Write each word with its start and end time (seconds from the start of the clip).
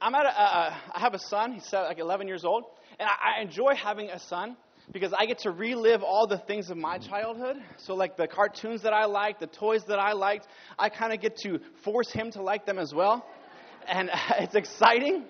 I'm 0.00 0.14
at 0.14 0.24
a, 0.24 0.40
uh, 0.40 0.72
I 0.94 1.00
have 1.00 1.14
a 1.14 1.18
son. 1.18 1.54
He's 1.54 1.72
like 1.72 1.98
11 1.98 2.28
years 2.28 2.44
old, 2.44 2.62
and 3.00 3.08
I, 3.08 3.38
I 3.38 3.42
enjoy 3.42 3.74
having 3.74 4.08
a 4.08 4.20
son 4.20 4.56
because 4.90 5.12
I 5.16 5.26
get 5.26 5.38
to 5.40 5.50
relive 5.50 6.02
all 6.02 6.26
the 6.26 6.38
things 6.38 6.70
of 6.70 6.76
my 6.76 6.98
childhood. 6.98 7.56
So, 7.78 7.94
like 7.94 8.16
the 8.16 8.26
cartoons 8.26 8.82
that 8.82 8.92
I 8.92 9.04
liked, 9.04 9.40
the 9.40 9.46
toys 9.46 9.82
that 9.88 9.98
I 9.98 10.12
liked, 10.12 10.48
I 10.78 10.88
kind 10.88 11.12
of 11.12 11.20
get 11.20 11.36
to 11.38 11.60
force 11.84 12.10
him 12.10 12.30
to 12.32 12.42
like 12.42 12.66
them 12.66 12.78
as 12.78 12.92
well. 12.94 13.24
And 13.86 14.10
it's 14.38 14.54
exciting. 14.54 15.24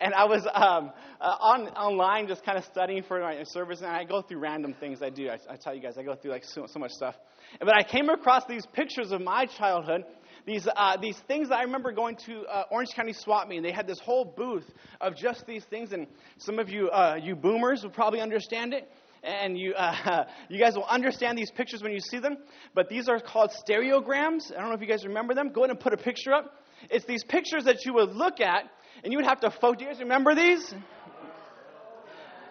And 0.00 0.14
I 0.14 0.24
was 0.24 0.46
um, 0.52 0.92
uh, 1.20 1.36
on 1.40 1.68
online 1.68 2.28
just 2.28 2.44
kind 2.44 2.56
of 2.56 2.64
studying 2.64 3.02
for 3.02 3.20
my 3.20 3.42
service, 3.44 3.80
and 3.80 3.88
I 3.88 4.04
go 4.04 4.22
through 4.22 4.38
random 4.38 4.74
things 4.78 5.02
I 5.02 5.10
do. 5.10 5.28
I, 5.28 5.38
I 5.52 5.56
tell 5.56 5.74
you 5.74 5.82
guys, 5.82 5.98
I 5.98 6.02
go 6.02 6.14
through 6.14 6.30
like 6.30 6.44
so, 6.44 6.66
so, 6.66 6.78
much 6.78 6.92
stuff. 6.92 7.16
But 7.58 7.74
I 7.74 7.82
came 7.82 8.08
across 8.08 8.44
these 8.46 8.64
pictures 8.66 9.10
of 9.10 9.20
my 9.20 9.46
childhood, 9.46 10.04
these, 10.50 10.66
uh, 10.74 10.96
these 10.96 11.18
things 11.28 11.50
I 11.52 11.62
remember 11.62 11.92
going 11.92 12.16
to 12.26 12.42
uh, 12.42 12.64
Orange 12.72 12.90
County 12.96 13.12
Swap 13.12 13.46
Meet, 13.46 13.58
and 13.58 13.64
they 13.64 13.70
had 13.70 13.86
this 13.86 14.00
whole 14.00 14.24
booth 14.24 14.66
of 15.00 15.14
just 15.14 15.46
these 15.46 15.64
things. 15.64 15.92
And 15.92 16.08
some 16.38 16.58
of 16.58 16.68
you, 16.68 16.88
uh, 16.88 17.16
you 17.22 17.36
boomers, 17.36 17.84
will 17.84 17.90
probably 17.90 18.20
understand 18.20 18.74
it 18.74 18.90
and 19.22 19.56
you, 19.56 19.74
uh, 19.74 20.24
you 20.48 20.58
guys 20.58 20.74
will 20.74 20.86
understand 20.86 21.38
these 21.38 21.50
pictures 21.50 21.82
when 21.82 21.92
you 21.92 22.00
see 22.00 22.18
them. 22.18 22.36
But 22.74 22.88
these 22.88 23.08
are 23.08 23.20
called 23.20 23.50
stereograms. 23.50 24.50
I 24.50 24.60
don't 24.60 24.70
know 24.70 24.74
if 24.74 24.80
you 24.80 24.88
guys 24.88 25.04
remember 25.04 25.34
them. 25.34 25.52
Go 25.52 25.62
ahead 25.62 25.70
and 25.70 25.78
put 25.78 25.92
a 25.92 25.96
picture 25.96 26.32
up. 26.32 26.52
It's 26.90 27.04
these 27.04 27.22
pictures 27.22 27.64
that 27.64 27.84
you 27.84 27.94
would 27.94 28.16
look 28.16 28.40
at, 28.40 28.64
and 29.04 29.12
you 29.12 29.18
would 29.18 29.26
have 29.26 29.40
to 29.40 29.50
focus. 29.50 29.78
Do 29.78 29.84
you 29.84 29.90
guys 29.90 30.00
remember 30.00 30.34
these? 30.34 30.74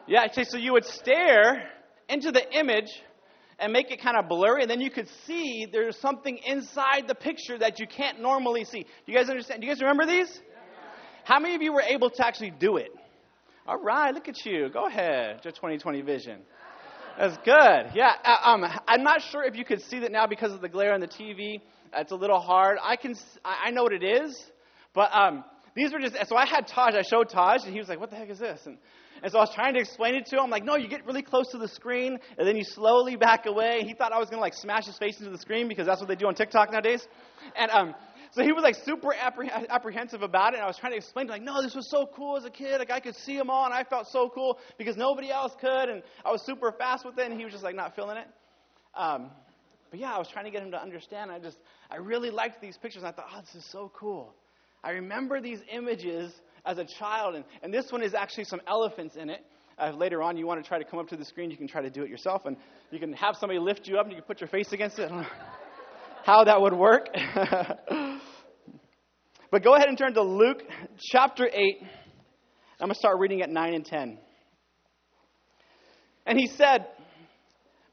Yeah, 0.07 0.27
so 0.31 0.57
you 0.57 0.73
would 0.73 0.85
stare 0.85 1.69
into 2.07 2.31
the 2.31 2.57
image 2.57 2.89
and 3.59 3.73
make 3.73 3.91
it 3.91 4.01
kind 4.01 4.17
of 4.17 4.27
blurry, 4.29 4.61
and 4.61 4.69
then 4.69 4.81
you 4.81 4.89
could 4.89 5.07
see 5.25 5.67
there's 5.71 5.97
something 5.97 6.37
inside 6.45 7.07
the 7.07 7.15
picture 7.15 7.57
that 7.57 7.79
you 7.79 7.87
can't 7.87 8.21
normally 8.21 8.63
see. 8.63 8.83
Do 8.83 9.11
you 9.11 9.17
guys 9.17 9.29
understand? 9.29 9.61
Do 9.61 9.67
you 9.67 9.73
guys 9.73 9.81
remember 9.81 10.05
these? 10.05 10.41
How 11.23 11.39
many 11.39 11.55
of 11.55 11.61
you 11.61 11.73
were 11.73 11.81
able 11.81 12.09
to 12.09 12.25
actually 12.25 12.51
do 12.51 12.77
it? 12.77 12.91
All 13.67 13.77
right, 13.77 14.13
look 14.13 14.27
at 14.27 14.45
you. 14.45 14.69
Go 14.69 14.87
ahead. 14.87 15.41
Your 15.43 15.51
2020 15.51 16.01
vision. 16.01 16.41
That's 17.19 17.37
good. 17.43 17.91
Yeah, 17.93 18.13
uh, 18.23 18.49
um, 18.49 18.63
I'm 18.87 19.03
not 19.03 19.21
sure 19.21 19.43
if 19.43 19.55
you 19.55 19.65
could 19.65 19.81
see 19.81 19.99
that 19.99 20.11
now 20.11 20.25
because 20.25 20.53
of 20.53 20.61
the 20.61 20.69
glare 20.69 20.93
on 20.93 21.01
the 21.01 21.07
TV. 21.07 21.61
It's 21.93 22.11
a 22.11 22.15
little 22.15 22.39
hard. 22.39 22.77
I 22.81 22.95
can, 22.95 23.13
I 23.43 23.71
know 23.71 23.83
what 23.83 23.93
it 23.93 24.03
is, 24.03 24.35
but 24.93 25.13
um, 25.13 25.43
these 25.75 25.91
were 25.91 25.99
just. 25.99 26.15
So 26.27 26.35
I 26.35 26.45
had 26.45 26.67
Taj. 26.67 26.95
I 26.95 27.01
showed 27.01 27.29
Taj, 27.29 27.63
and 27.65 27.73
he 27.73 27.79
was 27.79 27.89
like, 27.89 27.99
"What 27.99 28.09
the 28.09 28.15
heck 28.15 28.29
is 28.29 28.39
this?" 28.39 28.61
And 28.65 28.77
and 29.21 29.31
so 29.31 29.37
I 29.37 29.41
was 29.41 29.51
trying 29.53 29.73
to 29.73 29.79
explain 29.79 30.15
it 30.15 30.25
to 30.27 30.37
him. 30.37 30.43
I'm 30.43 30.49
like, 30.49 30.63
"No, 30.63 30.75
you 30.75 30.87
get 30.87 31.05
really 31.05 31.21
close 31.21 31.47
to 31.51 31.57
the 31.57 31.67
screen, 31.67 32.19
and 32.37 32.47
then 32.47 32.55
you 32.55 32.63
slowly 32.63 33.15
back 33.15 33.45
away." 33.45 33.83
He 33.85 33.93
thought 33.93 34.11
I 34.11 34.19
was 34.19 34.29
gonna 34.29 34.41
like 34.41 34.53
smash 34.53 34.85
his 34.85 34.97
face 34.97 35.19
into 35.19 35.31
the 35.31 35.37
screen 35.37 35.67
because 35.67 35.87
that's 35.87 35.99
what 35.99 36.07
they 36.07 36.15
do 36.15 36.27
on 36.27 36.35
TikTok 36.35 36.71
nowadays. 36.71 37.07
And 37.55 37.71
um, 37.71 37.95
so 38.31 38.43
he 38.43 38.51
was 38.51 38.63
like 38.63 38.75
super 38.75 39.13
apprehensive 39.13 40.21
about 40.21 40.53
it. 40.53 40.57
And 40.57 40.63
I 40.63 40.67
was 40.67 40.77
trying 40.77 40.91
to 40.93 40.97
explain 40.97 41.27
to 41.27 41.33
him, 41.33 41.43
like, 41.43 41.53
no, 41.53 41.61
this 41.63 41.73
was 41.73 41.89
so 41.89 42.07
cool 42.15 42.37
as 42.37 42.45
a 42.45 42.49
kid. 42.49 42.79
Like 42.79 42.91
I 42.91 42.99
could 42.99 43.15
see 43.15 43.37
them 43.37 43.49
all, 43.49 43.65
and 43.65 43.73
I 43.73 43.83
felt 43.83 44.07
so 44.07 44.29
cool 44.29 44.59
because 44.77 44.97
nobody 44.97 45.31
else 45.31 45.53
could. 45.59 45.89
And 45.89 46.03
I 46.23 46.31
was 46.31 46.45
super 46.45 46.71
fast 46.71 47.05
with 47.05 47.17
it, 47.17 47.29
and 47.29 47.37
he 47.37 47.43
was 47.43 47.53
just 47.53 47.63
like 47.63 47.75
not 47.75 47.95
feeling 47.95 48.17
it. 48.17 48.27
Um, 48.95 49.31
but 49.89 49.99
yeah, 49.99 50.13
I 50.13 50.19
was 50.19 50.27
trying 50.27 50.45
to 50.45 50.51
get 50.51 50.61
him 50.61 50.71
to 50.71 50.81
understand. 50.81 51.31
I 51.31 51.39
just, 51.39 51.57
I 51.89 51.97
really 51.97 52.29
liked 52.29 52.61
these 52.61 52.77
pictures. 52.77 53.01
And 53.01 53.07
I 53.07 53.11
thought, 53.11 53.25
oh, 53.35 53.41
this 53.41 53.55
is 53.55 53.69
so 53.71 53.91
cool. 53.95 54.35
I 54.83 54.91
remember 54.91 55.41
these 55.41 55.59
images 55.71 56.31
as 56.65 56.77
a 56.77 56.85
child, 56.85 57.35
and, 57.35 57.45
and 57.63 57.73
this 57.73 57.91
one 57.91 58.03
is 58.03 58.13
actually 58.13 58.45
some 58.45 58.61
elephants 58.67 59.15
in 59.15 59.29
it. 59.29 59.45
Uh, 59.77 59.91
later 59.91 60.21
on, 60.21 60.35
you 60.35 60.45
want 60.45 60.61
to 60.61 60.67
try 60.67 60.77
to 60.77 60.83
come 60.83 60.99
up 60.99 61.07
to 61.07 61.15
the 61.15 61.23
screen, 61.23 61.49
you 61.49 61.57
can 61.57 61.67
try 61.67 61.81
to 61.81 61.89
do 61.89 62.03
it 62.03 62.09
yourself, 62.09 62.45
and 62.45 62.57
you 62.91 62.99
can 62.99 63.13
have 63.13 63.35
somebody 63.37 63.59
lift 63.59 63.87
you 63.87 63.97
up, 63.97 64.03
and 64.03 64.11
you 64.11 64.17
can 64.17 64.25
put 64.25 64.41
your 64.41 64.49
face 64.49 64.73
against 64.73 64.99
it. 64.99 65.09
how 66.23 66.43
that 66.43 66.61
would 66.61 66.73
work. 66.73 67.07
but 69.51 69.63
go 69.63 69.75
ahead 69.75 69.87
and 69.87 69.97
turn 69.97 70.13
to 70.13 70.21
Luke 70.21 70.61
chapter 70.99 71.47
8. 71.51 71.53
I'm 71.61 71.87
going 72.79 72.89
to 72.91 72.95
start 72.95 73.17
reading 73.19 73.41
at 73.41 73.49
9 73.49 73.73
and 73.73 73.85
10. 73.85 74.17
And 76.25 76.39
he 76.39 76.47
said, 76.47 76.85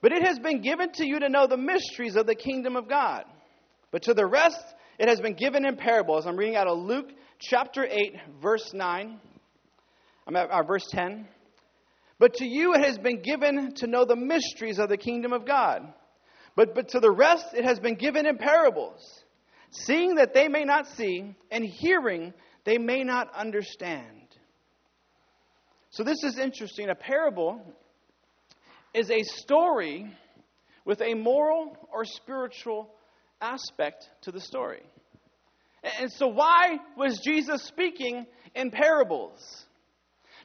But 0.02 0.12
it 0.12 0.22
has 0.22 0.38
been 0.38 0.60
given 0.60 0.92
to 0.94 1.06
you 1.06 1.20
to 1.20 1.28
know 1.28 1.46
the 1.46 1.56
mysteries 1.56 2.16
of 2.16 2.26
the 2.26 2.34
kingdom 2.34 2.76
of 2.76 2.88
God. 2.88 3.24
But 3.90 4.02
to 4.02 4.14
the 4.14 4.26
rest, 4.26 4.62
it 4.98 5.08
has 5.08 5.20
been 5.20 5.34
given 5.34 5.64
in 5.64 5.76
parables. 5.76 6.26
I'm 6.26 6.36
reading 6.36 6.56
out 6.56 6.66
of 6.66 6.78
Luke 6.78 7.10
chapter 7.38 7.84
8, 7.84 8.16
verse 8.42 8.72
9. 8.72 9.20
I'm 10.26 10.36
at 10.36 10.50
uh, 10.50 10.62
verse 10.62 10.86
10. 10.90 11.26
But 12.18 12.34
to 12.34 12.46
you 12.46 12.74
it 12.74 12.84
has 12.84 12.98
been 12.98 13.22
given 13.22 13.74
to 13.76 13.86
know 13.86 14.04
the 14.04 14.16
mysteries 14.16 14.78
of 14.78 14.88
the 14.88 14.96
kingdom 14.96 15.32
of 15.32 15.46
God. 15.46 15.82
But, 16.54 16.74
but 16.74 16.88
to 16.90 17.00
the 17.00 17.10
rest 17.10 17.46
it 17.54 17.64
has 17.64 17.78
been 17.78 17.96
given 17.96 18.26
in 18.26 18.38
parables, 18.38 19.02
seeing 19.70 20.14
that 20.16 20.32
they 20.32 20.48
may 20.48 20.64
not 20.64 20.86
see, 20.88 21.34
and 21.50 21.64
hearing 21.64 22.32
they 22.64 22.78
may 22.78 23.04
not 23.04 23.32
understand. 23.34 24.26
So 25.90 26.02
this 26.02 26.24
is 26.24 26.38
interesting. 26.38 26.88
A 26.88 26.94
parable 26.94 27.60
is 28.94 29.10
a 29.10 29.22
story 29.22 30.10
with 30.84 31.02
a 31.02 31.14
moral 31.14 31.76
or 31.92 32.04
spiritual 32.04 32.90
aspect 33.40 34.08
to 34.22 34.32
the 34.32 34.40
story. 34.40 34.82
And 36.00 36.12
so, 36.12 36.26
why 36.26 36.78
was 36.96 37.20
Jesus 37.24 37.62
speaking 37.62 38.26
in 38.54 38.70
parables? 38.70 39.64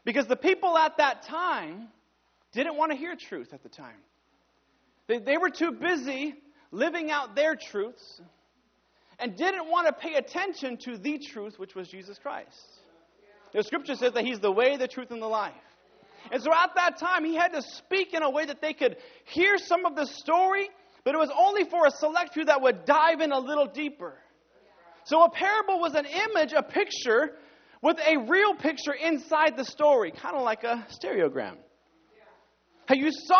Because 0.03 0.27
the 0.27 0.35
people 0.35 0.77
at 0.77 0.97
that 0.97 1.23
time 1.23 1.87
didn't 2.51 2.75
want 2.77 2.91
to 2.91 2.97
hear 2.97 3.15
truth 3.15 3.53
at 3.53 3.63
the 3.63 3.69
time. 3.69 3.97
They, 5.07 5.19
they 5.19 5.37
were 5.37 5.49
too 5.49 5.71
busy 5.71 6.35
living 6.71 7.11
out 7.11 7.35
their 7.35 7.55
truths 7.55 8.21
and 9.19 9.35
didn't 9.35 9.69
want 9.69 9.87
to 9.87 9.93
pay 9.93 10.15
attention 10.15 10.77
to 10.85 10.97
the 10.97 11.19
truth, 11.19 11.59
which 11.59 11.75
was 11.75 11.87
Jesus 11.87 12.17
Christ. 12.17 12.81
The 13.53 13.63
scripture 13.63 13.95
says 13.95 14.13
that 14.13 14.23
He's 14.23 14.39
the 14.39 14.51
way, 14.51 14.77
the 14.77 14.87
truth, 14.87 15.11
and 15.11 15.21
the 15.21 15.27
life. 15.27 15.53
And 16.31 16.41
so 16.41 16.51
at 16.53 16.71
that 16.75 16.97
time, 16.99 17.25
He 17.25 17.35
had 17.35 17.53
to 17.53 17.61
speak 17.61 18.13
in 18.13 18.23
a 18.23 18.29
way 18.29 18.45
that 18.45 18.61
they 18.61 18.73
could 18.73 18.97
hear 19.25 19.57
some 19.57 19.85
of 19.85 19.95
the 19.95 20.05
story, 20.05 20.69
but 21.03 21.15
it 21.15 21.17
was 21.17 21.31
only 21.37 21.65
for 21.65 21.85
a 21.85 21.91
select 21.91 22.33
few 22.33 22.45
that 22.45 22.61
would 22.61 22.85
dive 22.85 23.21
in 23.21 23.31
a 23.31 23.39
little 23.39 23.67
deeper. 23.67 24.15
So 25.03 25.23
a 25.23 25.29
parable 25.29 25.79
was 25.79 25.95
an 25.95 26.05
image, 26.05 26.53
a 26.53 26.63
picture, 26.63 27.37
with 27.81 27.97
a 28.05 28.17
real 28.17 28.53
picture 28.55 28.93
inside 28.93 29.57
the 29.57 29.65
story, 29.65 30.11
kind 30.11 30.35
of 30.35 30.43
like 30.43 30.63
a 30.63 30.85
stereogram. 30.89 31.57
You 32.89 33.09
saw 33.11 33.35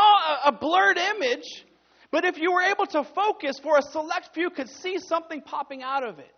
a, 0.45 0.49
a 0.49 0.51
blurred 0.51 0.97
image, 0.97 1.65
but 2.09 2.25
if 2.25 2.37
you 2.37 2.53
were 2.53 2.61
able 2.61 2.85
to 2.87 3.03
focus 3.03 3.59
for 3.61 3.77
a 3.77 3.81
select 3.81 4.29
few 4.33 4.49
could 4.49 4.69
see 4.69 4.97
something 4.97 5.41
popping 5.41 5.83
out 5.83 6.03
of 6.03 6.19
it. 6.19 6.33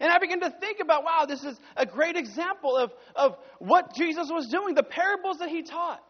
And 0.00 0.10
I 0.10 0.18
began 0.18 0.40
to 0.40 0.50
think 0.50 0.78
about, 0.80 1.04
wow, 1.04 1.26
this 1.28 1.44
is 1.44 1.60
a 1.76 1.84
great 1.84 2.16
example 2.16 2.76
of, 2.76 2.92
of 3.14 3.36
what 3.58 3.94
Jesus 3.94 4.28
was 4.30 4.48
doing, 4.48 4.74
the 4.74 4.82
parables 4.82 5.38
that 5.38 5.48
he 5.48 5.62
taught. 5.62 6.02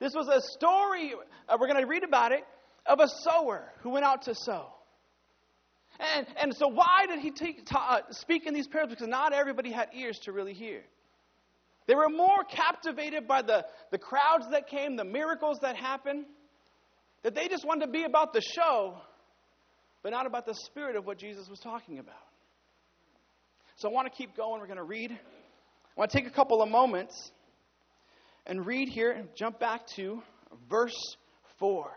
This 0.00 0.14
was 0.14 0.28
a 0.28 0.40
story, 0.40 1.14
uh, 1.48 1.56
we're 1.60 1.68
going 1.68 1.80
to 1.80 1.86
read 1.86 2.02
about 2.02 2.32
it, 2.32 2.44
of 2.86 3.00
a 3.00 3.08
sower 3.22 3.72
who 3.80 3.90
went 3.90 4.04
out 4.04 4.22
to 4.22 4.34
sow. 4.34 4.66
And, 6.00 6.26
and 6.40 6.54
so, 6.54 6.68
why 6.68 7.06
did 7.08 7.20
he 7.20 7.30
take, 7.30 7.64
ta, 7.66 8.00
uh, 8.00 8.12
speak 8.12 8.46
in 8.46 8.54
these 8.54 8.66
parables? 8.66 8.96
Because 8.96 9.08
not 9.08 9.32
everybody 9.32 9.70
had 9.70 9.88
ears 9.94 10.18
to 10.24 10.32
really 10.32 10.52
hear. 10.52 10.82
They 11.86 11.94
were 11.94 12.08
more 12.08 12.42
captivated 12.44 13.28
by 13.28 13.42
the, 13.42 13.66
the 13.90 13.98
crowds 13.98 14.46
that 14.50 14.68
came, 14.68 14.96
the 14.96 15.04
miracles 15.04 15.58
that 15.62 15.76
happened, 15.76 16.24
that 17.22 17.34
they 17.34 17.48
just 17.48 17.64
wanted 17.64 17.86
to 17.86 17.92
be 17.92 18.04
about 18.04 18.32
the 18.32 18.40
show, 18.40 18.98
but 20.02 20.10
not 20.10 20.26
about 20.26 20.46
the 20.46 20.54
spirit 20.54 20.96
of 20.96 21.06
what 21.06 21.18
Jesus 21.18 21.48
was 21.48 21.60
talking 21.60 21.98
about. 21.98 22.14
So 23.76 23.88
I 23.88 23.92
want 23.92 24.10
to 24.10 24.16
keep 24.16 24.36
going. 24.36 24.60
We're 24.60 24.66
going 24.66 24.78
to 24.78 24.82
read. 24.82 25.10
I 25.10 26.00
want 26.00 26.10
to 26.10 26.16
take 26.16 26.26
a 26.26 26.34
couple 26.34 26.62
of 26.62 26.68
moments 26.68 27.32
and 28.46 28.64
read 28.64 28.88
here 28.88 29.10
and 29.10 29.28
jump 29.36 29.58
back 29.58 29.86
to 29.96 30.22
verse 30.68 31.16
4. 31.58 31.90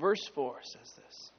Verse 0.00 0.26
4 0.34 0.60
says 0.62 0.92
this 0.96 1.30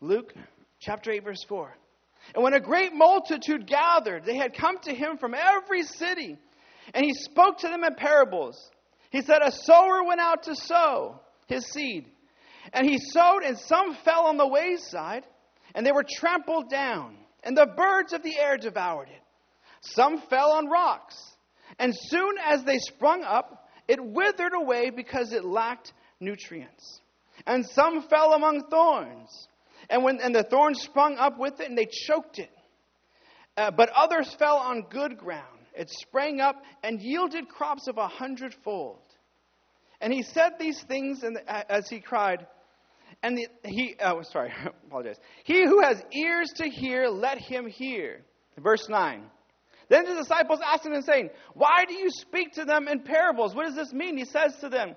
Luke 0.00 0.34
chapter 0.80 1.10
8, 1.10 1.24
verse 1.24 1.44
4. 1.48 1.74
And 2.34 2.42
when 2.42 2.54
a 2.54 2.60
great 2.60 2.92
multitude 2.94 3.66
gathered, 3.66 4.24
they 4.24 4.36
had 4.36 4.54
come 4.54 4.78
to 4.82 4.94
him 4.94 5.18
from 5.18 5.34
every 5.34 5.82
city. 5.82 6.38
And 6.92 7.04
he 7.04 7.12
spoke 7.14 7.58
to 7.58 7.68
them 7.68 7.84
in 7.84 7.94
parables. 7.94 8.70
He 9.10 9.22
said, 9.22 9.38
A 9.42 9.52
sower 9.52 10.04
went 10.04 10.20
out 10.20 10.44
to 10.44 10.56
sow 10.56 11.20
his 11.46 11.66
seed. 11.66 12.06
And 12.72 12.88
he 12.88 12.98
sowed, 12.98 13.42
and 13.44 13.58
some 13.58 13.96
fell 14.04 14.26
on 14.26 14.36
the 14.36 14.46
wayside, 14.46 15.24
and 15.74 15.86
they 15.86 15.92
were 15.92 16.04
trampled 16.08 16.70
down, 16.70 17.16
and 17.42 17.56
the 17.56 17.66
birds 17.66 18.12
of 18.12 18.22
the 18.22 18.38
air 18.38 18.56
devoured 18.56 19.08
it. 19.08 19.22
Some 19.82 20.22
fell 20.30 20.52
on 20.52 20.68
rocks, 20.68 21.16
and 21.78 21.94
soon 21.94 22.36
as 22.42 22.64
they 22.64 22.78
sprung 22.78 23.22
up 23.22 23.63
it 23.88 24.02
withered 24.02 24.54
away 24.54 24.90
because 24.90 25.32
it 25.32 25.44
lacked 25.44 25.92
nutrients. 26.20 27.00
And 27.46 27.66
some 27.66 28.02
fell 28.08 28.32
among 28.32 28.68
thorns. 28.70 29.48
And, 29.90 30.02
when, 30.02 30.20
and 30.20 30.34
the 30.34 30.44
thorns 30.44 30.80
sprung 30.80 31.16
up 31.18 31.38
with 31.38 31.60
it 31.60 31.68
and 31.68 31.76
they 31.76 31.88
choked 32.06 32.38
it. 32.38 32.50
Uh, 33.56 33.70
but 33.70 33.90
others 33.90 34.34
fell 34.38 34.56
on 34.56 34.86
good 34.90 35.18
ground. 35.18 35.46
It 35.74 35.90
sprang 35.90 36.40
up 36.40 36.62
and 36.82 37.00
yielded 37.00 37.48
crops 37.48 37.88
of 37.88 37.98
a 37.98 38.08
hundredfold. 38.08 39.00
And 40.00 40.12
he 40.12 40.22
said 40.22 40.52
these 40.58 40.82
things 40.82 41.22
and, 41.22 41.38
as 41.46 41.88
he 41.88 42.00
cried, 42.00 42.46
and 43.22 43.38
the, 43.38 43.48
he, 43.64 43.96
oh, 44.00 44.22
sorry, 44.22 44.52
apologize. 44.86 45.16
He 45.44 45.64
who 45.64 45.82
has 45.82 46.02
ears 46.12 46.52
to 46.56 46.68
hear, 46.68 47.08
let 47.08 47.38
him 47.38 47.66
hear. 47.66 48.22
Verse 48.58 48.88
9. 48.88 49.24
Then 49.88 50.04
the 50.04 50.14
disciples 50.14 50.60
asked 50.64 50.86
him 50.86 50.92
and 50.92 51.04
saying, 51.04 51.30
Why 51.54 51.84
do 51.86 51.94
you 51.94 52.10
speak 52.10 52.52
to 52.54 52.64
them 52.64 52.88
in 52.88 53.00
parables? 53.00 53.54
What 53.54 53.66
does 53.66 53.76
this 53.76 53.92
mean? 53.92 54.16
He 54.16 54.24
says 54.24 54.56
to 54.60 54.68
them, 54.68 54.94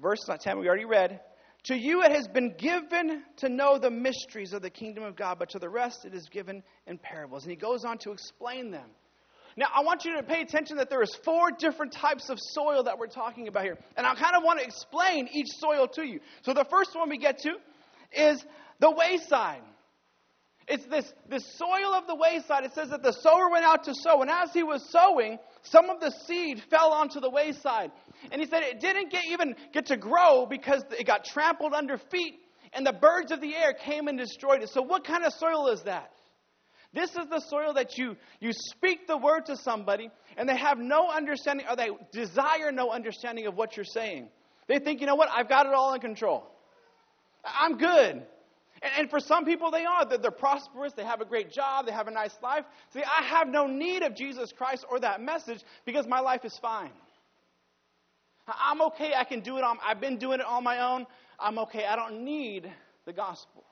verse 0.00 0.28
10, 0.28 0.58
we 0.58 0.66
already 0.66 0.84
read, 0.84 1.20
To 1.64 1.76
you 1.76 2.02
it 2.02 2.12
has 2.12 2.28
been 2.28 2.54
given 2.56 3.22
to 3.38 3.48
know 3.48 3.78
the 3.78 3.90
mysteries 3.90 4.52
of 4.52 4.62
the 4.62 4.70
kingdom 4.70 5.04
of 5.04 5.16
God, 5.16 5.38
but 5.38 5.50
to 5.50 5.58
the 5.58 5.68
rest 5.68 6.04
it 6.04 6.14
is 6.14 6.28
given 6.28 6.62
in 6.86 6.98
parables. 6.98 7.44
And 7.44 7.50
he 7.50 7.56
goes 7.56 7.84
on 7.84 7.98
to 7.98 8.12
explain 8.12 8.70
them. 8.70 8.88
Now, 9.58 9.68
I 9.74 9.82
want 9.82 10.04
you 10.04 10.14
to 10.16 10.22
pay 10.22 10.42
attention 10.42 10.76
that 10.76 10.90
there 10.90 11.00
is 11.00 11.14
four 11.24 11.50
different 11.50 11.92
types 11.92 12.28
of 12.28 12.38
soil 12.38 12.82
that 12.84 12.98
we're 12.98 13.06
talking 13.06 13.48
about 13.48 13.64
here. 13.64 13.78
And 13.96 14.06
I 14.06 14.14
kind 14.14 14.36
of 14.36 14.42
want 14.44 14.58
to 14.60 14.66
explain 14.66 15.28
each 15.32 15.48
soil 15.58 15.88
to 15.94 16.06
you. 16.06 16.20
So 16.42 16.52
the 16.52 16.66
first 16.70 16.94
one 16.94 17.08
we 17.08 17.16
get 17.16 17.38
to 17.38 17.54
is 18.12 18.44
the 18.80 18.90
wayside. 18.90 19.62
It's 20.68 20.84
this, 20.86 21.12
this 21.28 21.44
soil 21.56 21.94
of 21.94 22.08
the 22.08 22.16
wayside. 22.16 22.64
It 22.64 22.74
says 22.74 22.90
that 22.90 23.02
the 23.02 23.12
sower 23.12 23.50
went 23.50 23.64
out 23.64 23.84
to 23.84 23.94
sow, 23.94 24.20
and 24.22 24.30
as 24.30 24.52
he 24.52 24.64
was 24.64 24.84
sowing, 24.90 25.38
some 25.62 25.90
of 25.90 26.00
the 26.00 26.10
seed 26.26 26.60
fell 26.70 26.92
onto 26.92 27.20
the 27.20 27.30
wayside. 27.30 27.92
And 28.32 28.40
he 28.40 28.48
said 28.48 28.62
it 28.64 28.80
didn't 28.80 29.12
get, 29.12 29.26
even 29.26 29.54
get 29.72 29.86
to 29.86 29.96
grow 29.96 30.44
because 30.44 30.82
it 30.98 31.06
got 31.06 31.24
trampled 31.24 31.72
under 31.72 31.98
feet, 32.10 32.40
and 32.72 32.84
the 32.84 32.92
birds 32.92 33.30
of 33.30 33.40
the 33.40 33.54
air 33.54 33.74
came 33.74 34.08
and 34.08 34.18
destroyed 34.18 34.62
it. 34.62 34.70
So, 34.70 34.82
what 34.82 35.04
kind 35.04 35.24
of 35.24 35.32
soil 35.34 35.68
is 35.68 35.82
that? 35.82 36.10
This 36.92 37.10
is 37.10 37.28
the 37.30 37.40
soil 37.40 37.74
that 37.74 37.98
you, 37.98 38.16
you 38.40 38.50
speak 38.52 39.06
the 39.06 39.18
word 39.18 39.46
to 39.46 39.56
somebody, 39.56 40.10
and 40.36 40.48
they 40.48 40.56
have 40.56 40.78
no 40.78 41.10
understanding, 41.10 41.66
or 41.68 41.76
they 41.76 41.90
desire 42.10 42.72
no 42.72 42.90
understanding 42.90 43.46
of 43.46 43.54
what 43.54 43.76
you're 43.76 43.84
saying. 43.84 44.30
They 44.66 44.78
think, 44.80 45.00
you 45.00 45.06
know 45.06 45.14
what, 45.14 45.28
I've 45.32 45.48
got 45.48 45.66
it 45.66 45.74
all 45.74 45.94
in 45.94 46.00
control. 46.00 46.44
I'm 47.44 47.76
good. 47.76 48.26
And, 48.82 48.92
and 48.98 49.10
for 49.10 49.20
some 49.20 49.44
people, 49.44 49.70
they 49.70 49.84
are. 49.84 50.06
They're, 50.08 50.18
they're 50.18 50.30
prosperous, 50.30 50.92
they 50.92 51.04
have 51.04 51.20
a 51.20 51.24
great 51.24 51.50
job, 51.50 51.86
they 51.86 51.92
have 51.92 52.08
a 52.08 52.12
nice 52.12 52.36
life. 52.42 52.64
See, 52.92 53.02
I 53.02 53.24
have 53.24 53.48
no 53.48 53.66
need 53.66 54.02
of 54.02 54.14
Jesus 54.14 54.52
Christ 54.52 54.84
or 54.90 55.00
that 55.00 55.20
message 55.20 55.62
because 55.84 56.06
my 56.06 56.20
life 56.20 56.44
is 56.44 56.56
fine. 56.60 56.92
I'm 58.48 58.80
okay, 58.82 59.12
I 59.16 59.24
can 59.24 59.40
do 59.40 59.58
it 59.58 59.64
on, 59.64 59.78
I've 59.84 60.00
been 60.00 60.18
doing 60.18 60.40
it 60.40 60.46
on 60.46 60.62
my 60.62 60.92
own. 60.92 61.06
I'm 61.38 61.58
okay, 61.60 61.84
I 61.84 61.96
don't 61.96 62.24
need 62.24 62.70
the 63.04 63.12
gospel. 63.12 63.64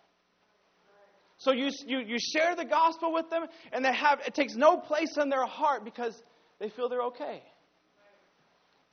So 1.39 1.53
you, 1.53 1.71
you, 1.87 1.99
you 1.99 2.17
share 2.19 2.57
the 2.57 2.65
gospel 2.65 3.13
with 3.13 3.29
them, 3.31 3.47
and 3.73 3.85
they 3.85 3.93
have, 3.93 4.21
it 4.27 4.35
takes 4.35 4.55
no 4.55 4.77
place 4.77 5.17
in 5.21 5.29
their 5.29 5.47
heart 5.47 5.85
because 5.85 6.21
they 6.59 6.69
feel 6.69 6.89
they're 6.89 7.03
okay. 7.03 7.43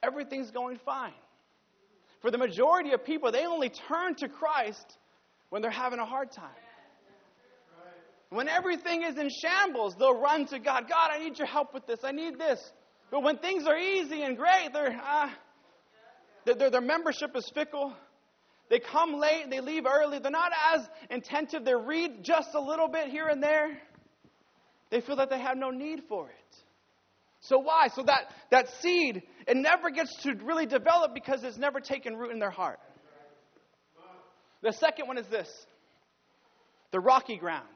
Everything's 0.04 0.52
going 0.52 0.80
fine. 0.84 1.14
For 2.22 2.32
the 2.32 2.38
majority 2.38 2.94
of 2.94 3.04
people, 3.04 3.32
they 3.32 3.46
only 3.46 3.70
turn 3.70 4.16
to 4.16 4.28
Christ 4.28 4.98
when 5.52 5.62
they're 5.62 5.70
having 5.70 6.00
a 6.00 6.06
hard 6.06 6.32
time. 6.32 6.50
When 8.30 8.48
everything 8.48 9.04
is 9.04 9.18
in 9.18 9.30
shambles, 9.30 9.96
they'll 10.00 10.20
run 10.20 10.48
to 10.48 10.60
God. 10.60 10.86
God, 10.90 11.10
I 11.12 11.20
need 11.20 11.38
your 11.38 11.48
help 11.48 11.74
with 11.74 11.86
this. 11.86 12.00
I 12.04 12.14
need 12.14 12.40
this. 12.40 12.60
But 13.12 13.24
when 13.24 13.38
things 13.38 13.68
are 13.68 13.78
easy 13.78 14.24
and 14.24 14.38
great, 14.38 14.70
uh, 14.74 15.28
their, 16.46 16.70
their 16.70 16.82
membership 16.82 17.36
is 17.36 17.52
fickle. 17.54 17.94
They 18.70 18.80
come 18.80 19.20
late, 19.20 19.48
they 19.50 19.60
leave 19.60 19.84
early. 19.86 20.20
They're 20.20 20.32
not 20.32 20.54
as 20.74 20.88
attentive. 21.10 21.66
They 21.66 21.76
read 21.76 22.24
just 22.24 22.56
a 22.56 22.62
little 22.62 22.88
bit 22.88 23.10
here 23.10 23.28
and 23.28 23.44
there. 23.44 23.78
They 24.90 25.02
feel 25.02 25.18
that 25.18 25.30
they 25.30 25.40
have 25.40 25.58
no 25.58 25.70
need 25.70 26.04
for 26.08 26.30
it. 26.30 26.56
So 27.42 27.60
why? 27.60 27.90
So 27.94 28.04
that, 28.04 28.34
that 28.52 28.70
seed, 28.82 29.24
it 29.46 29.58
never 29.58 29.90
gets 29.90 30.16
to 30.24 30.36
really 30.36 30.66
develop 30.66 31.14
because 31.14 31.44
it's 31.44 31.58
never 31.58 31.82
taken 31.82 32.16
root 32.16 32.32
in 32.32 32.40
their 32.40 32.52
heart. 32.52 32.80
The 34.62 34.74
second 34.74 35.08
one 35.08 35.18
is 35.18 35.28
this 35.28 35.50
the 36.92 37.00
rocky 37.00 37.38
ground. 37.38 37.68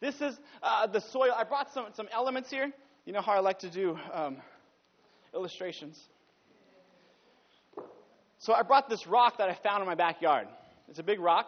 This 0.00 0.20
is 0.20 0.38
uh, 0.62 0.86
the 0.86 1.00
soil. 1.00 1.32
I 1.36 1.44
brought 1.44 1.72
some, 1.72 1.86
some 1.94 2.08
elements 2.12 2.50
here. 2.50 2.72
You 3.04 3.12
know 3.12 3.20
how 3.20 3.32
I 3.32 3.40
like 3.40 3.60
to 3.60 3.70
do 3.70 3.98
um, 4.12 4.36
illustrations. 5.34 6.00
So 8.38 8.52
I 8.52 8.62
brought 8.62 8.88
this 8.88 9.06
rock 9.06 9.38
that 9.38 9.48
I 9.48 9.54
found 9.62 9.82
in 9.82 9.86
my 9.86 9.94
backyard. 9.94 10.48
It's 10.88 10.98
a 10.98 11.04
big 11.04 11.20
rock. 11.20 11.46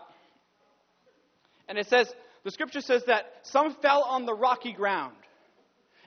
And 1.68 1.78
it 1.78 1.88
says, 1.88 2.12
the 2.44 2.50
scripture 2.50 2.80
says 2.80 3.02
that 3.06 3.24
some 3.42 3.74
fell 3.82 4.02
on 4.02 4.26
the 4.26 4.34
rocky 4.34 4.72
ground. 4.72 5.14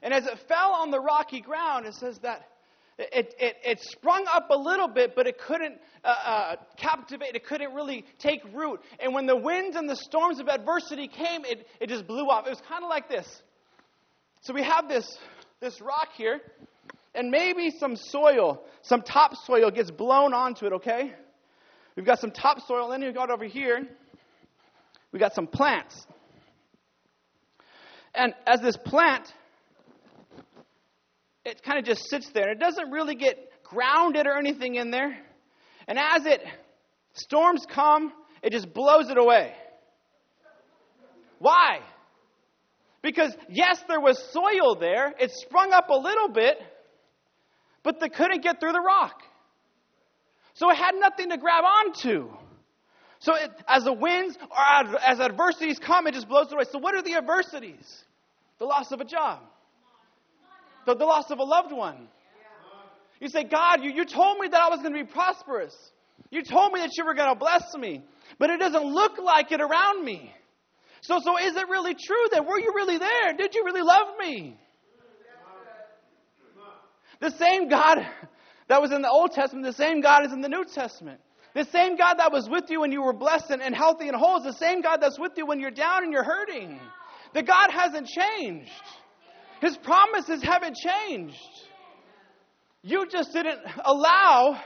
And 0.01 0.13
as 0.13 0.25
it 0.25 0.37
fell 0.47 0.71
on 0.71 0.91
the 0.91 0.99
rocky 0.99 1.41
ground, 1.41 1.85
it 1.85 1.95
says 1.95 2.19
that 2.19 2.47
it, 2.97 3.35
it, 3.39 3.55
it 3.63 3.79
sprung 3.81 4.25
up 4.31 4.49
a 4.49 4.57
little 4.57 4.87
bit, 4.87 5.15
but 5.15 5.27
it 5.27 5.37
couldn't 5.37 5.79
uh, 6.03 6.07
uh, 6.07 6.55
captivate, 6.77 7.35
it 7.35 7.45
couldn't 7.45 7.73
really 7.73 8.05
take 8.17 8.41
root. 8.53 8.79
And 8.99 9.13
when 9.13 9.27
the 9.27 9.35
winds 9.35 9.75
and 9.75 9.87
the 9.87 9.95
storms 9.95 10.39
of 10.39 10.47
adversity 10.47 11.07
came, 11.07 11.45
it, 11.45 11.67
it 11.79 11.89
just 11.89 12.07
blew 12.07 12.25
off. 12.25 12.47
It 12.47 12.49
was 12.49 12.61
kind 12.67 12.83
of 12.83 12.89
like 12.89 13.07
this. 13.07 13.43
So 14.41 14.53
we 14.53 14.63
have 14.63 14.87
this, 14.87 15.17
this 15.59 15.79
rock 15.79 16.09
here, 16.15 16.39
and 17.13 17.29
maybe 17.29 17.71
some 17.79 17.95
soil, 17.95 18.63
some 18.81 19.01
topsoil 19.01 19.69
gets 19.69 19.91
blown 19.91 20.33
onto 20.33 20.65
it, 20.65 20.73
okay? 20.73 21.13
We've 21.95 22.05
got 22.05 22.19
some 22.19 22.31
topsoil, 22.31 22.89
then 22.89 23.01
we've 23.01 23.13
got 23.13 23.29
over 23.29 23.45
here, 23.45 23.87
we 25.11 25.19
got 25.19 25.35
some 25.35 25.47
plants. 25.47 26.05
And 28.15 28.33
as 28.47 28.61
this 28.61 28.77
plant 28.77 29.31
it 31.47 31.63
kind 31.63 31.79
of 31.79 31.85
just 31.85 32.09
sits 32.09 32.29
there. 32.33 32.49
And 32.49 32.51
it 32.51 32.63
doesn't 32.63 32.91
really 32.91 33.15
get 33.15 33.37
grounded 33.63 34.27
or 34.27 34.37
anything 34.37 34.75
in 34.75 34.91
there. 34.91 35.17
And 35.87 35.97
as 35.97 36.25
it 36.25 36.41
storms 37.13 37.65
come, 37.69 38.11
it 38.43 38.51
just 38.51 38.73
blows 38.73 39.09
it 39.09 39.17
away. 39.17 39.53
Why? 41.39 41.79
Because 43.01 43.33
yes, 43.49 43.81
there 43.87 44.01
was 44.01 44.21
soil 44.31 44.75
there. 44.77 45.13
It 45.19 45.31
sprung 45.31 45.71
up 45.71 45.89
a 45.89 45.97
little 45.97 46.27
bit, 46.27 46.57
but 47.81 48.01
they 48.01 48.09
couldn't 48.09 48.43
get 48.43 48.59
through 48.59 48.73
the 48.73 48.81
rock. 48.81 49.21
So 50.55 50.69
it 50.69 50.75
had 50.75 50.95
nothing 50.95 51.29
to 51.29 51.37
grab 51.37 51.63
onto. 51.63 52.29
So 53.19 53.35
it, 53.35 53.51
as 53.67 53.85
the 53.85 53.93
winds 53.93 54.37
or 54.41 54.99
as 54.99 55.19
adversities 55.21 55.79
come, 55.79 56.07
it 56.07 56.13
just 56.13 56.27
blows 56.27 56.47
it 56.47 56.55
away. 56.55 56.65
So 56.71 56.79
what 56.79 56.93
are 56.93 57.01
the 57.01 57.15
adversities? 57.15 58.03
The 58.59 58.65
loss 58.65 58.91
of 58.91 58.99
a 58.99 59.05
job 59.05 59.39
the, 60.87 60.95
the 60.95 61.05
loss 61.05 61.29
of 61.29 61.39
a 61.39 61.43
loved 61.43 61.71
one. 61.71 62.07
You 63.19 63.29
say, 63.29 63.43
God, 63.43 63.83
you, 63.83 63.91
you 63.91 64.05
told 64.05 64.39
me 64.39 64.47
that 64.47 64.61
I 64.61 64.69
was 64.69 64.79
going 64.79 64.93
to 64.93 65.03
be 65.03 65.11
prosperous. 65.11 65.75
You 66.31 66.43
told 66.43 66.71
me 66.71 66.79
that 66.79 66.97
you 66.97 67.05
were 67.05 67.13
going 67.13 67.29
to 67.29 67.35
bless 67.35 67.75
me, 67.75 68.03
but 68.39 68.49
it 68.49 68.59
doesn't 68.59 68.85
look 68.85 69.17
like 69.17 69.51
it 69.51 69.59
around 69.59 70.03
me. 70.03 70.31
So, 71.01 71.19
so 71.23 71.37
is 71.37 71.55
it 71.55 71.67
really 71.67 71.93
true 71.93 72.25
that 72.31 72.45
were 72.45 72.59
you 72.59 72.73
really 72.75 72.97
there? 72.97 73.33
Did 73.37 73.53
you 73.53 73.63
really 73.65 73.81
love 73.81 74.07
me? 74.19 74.57
The 77.19 77.31
same 77.31 77.67
God 77.67 78.05
that 78.67 78.81
was 78.81 78.91
in 78.91 79.01
the 79.01 79.09
Old 79.09 79.31
Testament, 79.31 79.65
the 79.65 79.73
same 79.73 80.01
God 80.01 80.25
is 80.25 80.31
in 80.31 80.41
the 80.41 80.49
New 80.49 80.65
Testament. 80.65 81.19
The 81.55 81.65
same 81.65 81.97
God 81.97 82.15
that 82.19 82.31
was 82.31 82.47
with 82.47 82.65
you 82.69 82.81
when 82.81 82.91
you 82.91 83.01
were 83.01 83.13
blessed 83.13 83.49
and, 83.49 83.61
and 83.63 83.75
healthy 83.75 84.07
and 84.07 84.15
whole 84.15 84.37
is 84.37 84.43
the 84.43 84.53
same 84.53 84.81
God 84.81 84.97
that's 85.01 85.17
with 85.17 85.31
you 85.37 85.47
when 85.47 85.59
you're 85.59 85.71
down 85.71 86.03
and 86.03 86.13
you're 86.13 86.23
hurting. 86.23 86.79
The 87.33 87.41
God 87.41 87.71
hasn't 87.71 88.07
changed. 88.07 88.69
His 89.61 89.77
promises 89.77 90.41
haven't 90.43 90.77
changed. 90.77 91.35
You 92.83 93.07
just 93.07 93.33
didn't 93.33 93.59
allow 93.83 94.61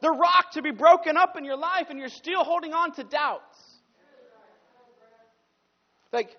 the 0.00 0.10
rock 0.10 0.52
to 0.52 0.62
be 0.62 0.70
broken 0.70 1.16
up 1.16 1.36
in 1.38 1.44
your 1.44 1.56
life 1.56 1.86
and 1.88 1.98
you're 1.98 2.08
still 2.08 2.44
holding 2.44 2.72
on 2.72 2.92
to 2.94 3.04
doubts. 3.04 3.58
Like, 6.12 6.30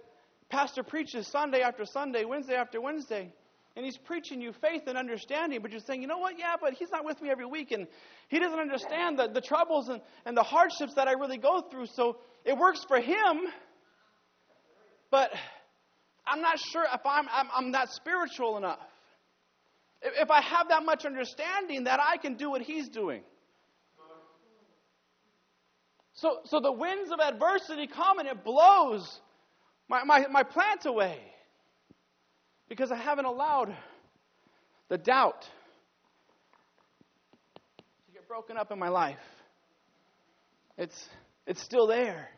Pastor 0.50 0.84
preaches 0.84 1.28
Sunday 1.28 1.62
after 1.62 1.86
Sunday, 1.86 2.24
Wednesday 2.24 2.56
after 2.56 2.80
Wednesday, 2.80 3.34
and 3.76 3.84
he's 3.84 3.98
preaching 3.98 4.40
you 4.40 4.54
faith 4.62 4.84
and 4.88 4.98
understanding, 4.98 5.60
but 5.62 5.72
you're 5.72 5.82
saying, 5.82 6.02
you 6.02 6.08
know 6.08 6.20
what? 6.20 6.40
Yeah, 6.40 6.56
but 6.62 6.74
he's 6.74 6.92
not 6.92 7.04
with 7.04 7.22
me 7.22 7.30
every 7.30 7.46
week, 7.46 7.72
and 7.72 7.88
he 8.30 8.40
doesn't 8.40 8.60
understand 8.60 9.20
the, 9.20 9.28
the 9.28 9.42
troubles 9.42 9.90
and, 9.90 10.00
and 10.26 10.38
the 10.38 10.44
hardships 10.44 10.94
that 10.96 11.10
I 11.10 11.14
really 11.14 11.38
go 11.38 11.62
through. 11.70 11.88
So 11.88 12.18
it 12.46 12.58
works 12.58 12.86
for 12.88 13.02
him, 13.02 13.42
but 15.12 15.32
I'm 16.28 16.42
not 16.42 16.60
sure 16.60 16.84
if 16.84 17.02
I'm, 17.06 17.28
I'm, 17.32 17.48
I'm 17.54 17.72
not 17.72 17.92
spiritual 17.92 18.58
enough. 18.58 18.80
If, 20.02 20.14
if 20.24 20.32
I 20.32 20.42
have 20.42 20.70
that 20.70 20.84
much 20.84 21.06
understanding 21.06 21.86
that 21.86 22.00
I 22.00 22.18
can 22.18 22.36
do 22.36 22.50
what 22.50 22.62
he's 22.62 22.90
doing. 22.90 23.22
So, 26.14 26.40
so 26.46 26.60
the 26.62 26.72
winds 26.72 27.12
of 27.12 27.20
adversity 27.20 27.88
come 27.88 28.20
and 28.20 28.28
it 28.28 28.44
blows 28.44 29.20
my, 29.90 30.04
my, 30.06 30.26
my 30.28 30.44
plant 30.44 30.86
away 30.86 31.20
because 32.70 32.92
I 32.92 32.96
haven't 32.96 33.26
allowed 33.26 33.76
the 34.88 34.98
doubt 34.98 35.42
to 38.08 38.14
get 38.14 38.28
broken 38.28 38.58
up 38.58 38.72
in 38.72 38.80
my 38.80 38.90
life. 38.90 39.20
It's, 40.78 41.10
it's 41.46 41.62
still 41.62 41.88
there. 41.88 42.30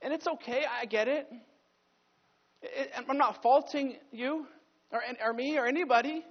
And 0.00 0.12
it's 0.12 0.26
okay, 0.26 0.64
I 0.64 0.86
get 0.86 1.08
it. 1.08 1.28
I'm 3.08 3.18
not 3.18 3.42
faulting 3.42 3.96
you 4.10 4.46
or, 4.90 5.02
or 5.24 5.32
me 5.32 5.58
or 5.58 5.66
anybody. 5.66 6.24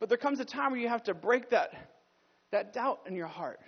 But 0.00 0.08
there 0.08 0.18
comes 0.18 0.40
a 0.40 0.44
time 0.44 0.72
where 0.72 0.80
you 0.80 0.88
have 0.88 1.04
to 1.04 1.14
break 1.14 1.50
that, 1.50 1.70
that 2.50 2.72
doubt 2.72 3.00
in 3.06 3.14
your 3.14 3.26
heart. 3.26 3.60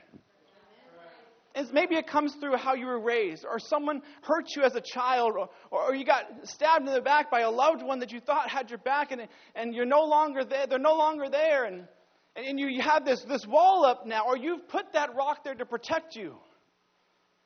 And 1.54 1.72
maybe 1.72 1.94
it 1.94 2.06
comes 2.06 2.34
through 2.34 2.58
how 2.58 2.74
you 2.74 2.84
were 2.84 3.00
raised, 3.00 3.46
or 3.46 3.58
someone 3.58 4.02
hurt 4.20 4.54
you 4.54 4.62
as 4.62 4.74
a 4.74 4.82
child, 4.82 5.32
or, 5.38 5.48
or 5.70 5.94
you 5.94 6.04
got 6.04 6.26
stabbed 6.44 6.86
in 6.86 6.92
the 6.92 7.00
back 7.00 7.30
by 7.30 7.40
a 7.40 7.50
loved 7.50 7.82
one 7.82 8.00
that 8.00 8.12
you 8.12 8.20
thought 8.20 8.50
had 8.50 8.68
your 8.68 8.78
back, 8.78 9.10
and, 9.10 9.26
and 9.54 9.74
you're 9.74 9.86
no 9.86 10.04
longer 10.04 10.44
there. 10.44 10.66
They're 10.66 10.78
no 10.78 10.96
longer 10.96 11.30
there, 11.30 11.64
and, 11.64 11.88
and 12.36 12.60
you, 12.60 12.66
you 12.66 12.82
have 12.82 13.06
this, 13.06 13.24
this 13.26 13.46
wall 13.46 13.86
up 13.86 14.06
now, 14.06 14.26
or 14.26 14.36
you've 14.36 14.68
put 14.68 14.92
that 14.92 15.16
rock 15.16 15.44
there 15.44 15.54
to 15.54 15.64
protect 15.64 16.14
you 16.14 16.34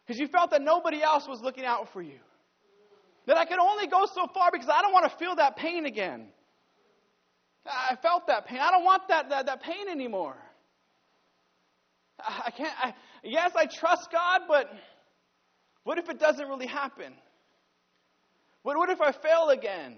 because 0.04 0.18
you 0.18 0.26
felt 0.26 0.50
that 0.50 0.62
nobody 0.62 1.00
else 1.00 1.28
was 1.28 1.40
looking 1.40 1.64
out 1.64 1.92
for 1.92 2.02
you. 2.02 2.18
That 3.26 3.36
I 3.36 3.44
could 3.44 3.58
only 3.58 3.86
go 3.86 4.06
so 4.06 4.26
far 4.26 4.50
because 4.50 4.68
I 4.68 4.82
don't 4.82 4.92
want 4.92 5.10
to 5.10 5.16
feel 5.18 5.36
that 5.36 5.56
pain 5.56 5.86
again. 5.86 6.28
I 7.66 7.96
felt 7.96 8.26
that 8.28 8.46
pain. 8.46 8.58
I 8.58 8.70
don't 8.70 8.84
want 8.84 9.08
that, 9.08 9.28
that, 9.28 9.46
that 9.46 9.62
pain 9.62 9.88
anymore. 9.90 10.36
I 12.18 12.50
can't. 12.50 12.72
I, 12.78 12.94
yes, 13.22 13.52
I 13.54 13.66
trust 13.66 14.10
God, 14.10 14.42
but 14.48 14.70
what 15.84 15.98
if 15.98 16.08
it 16.08 16.18
doesn't 16.18 16.46
really 16.48 16.66
happen? 16.66 17.12
What, 18.62 18.76
what 18.76 18.90
if 18.90 19.00
I 19.00 19.12
fail 19.12 19.48
again? 19.48 19.96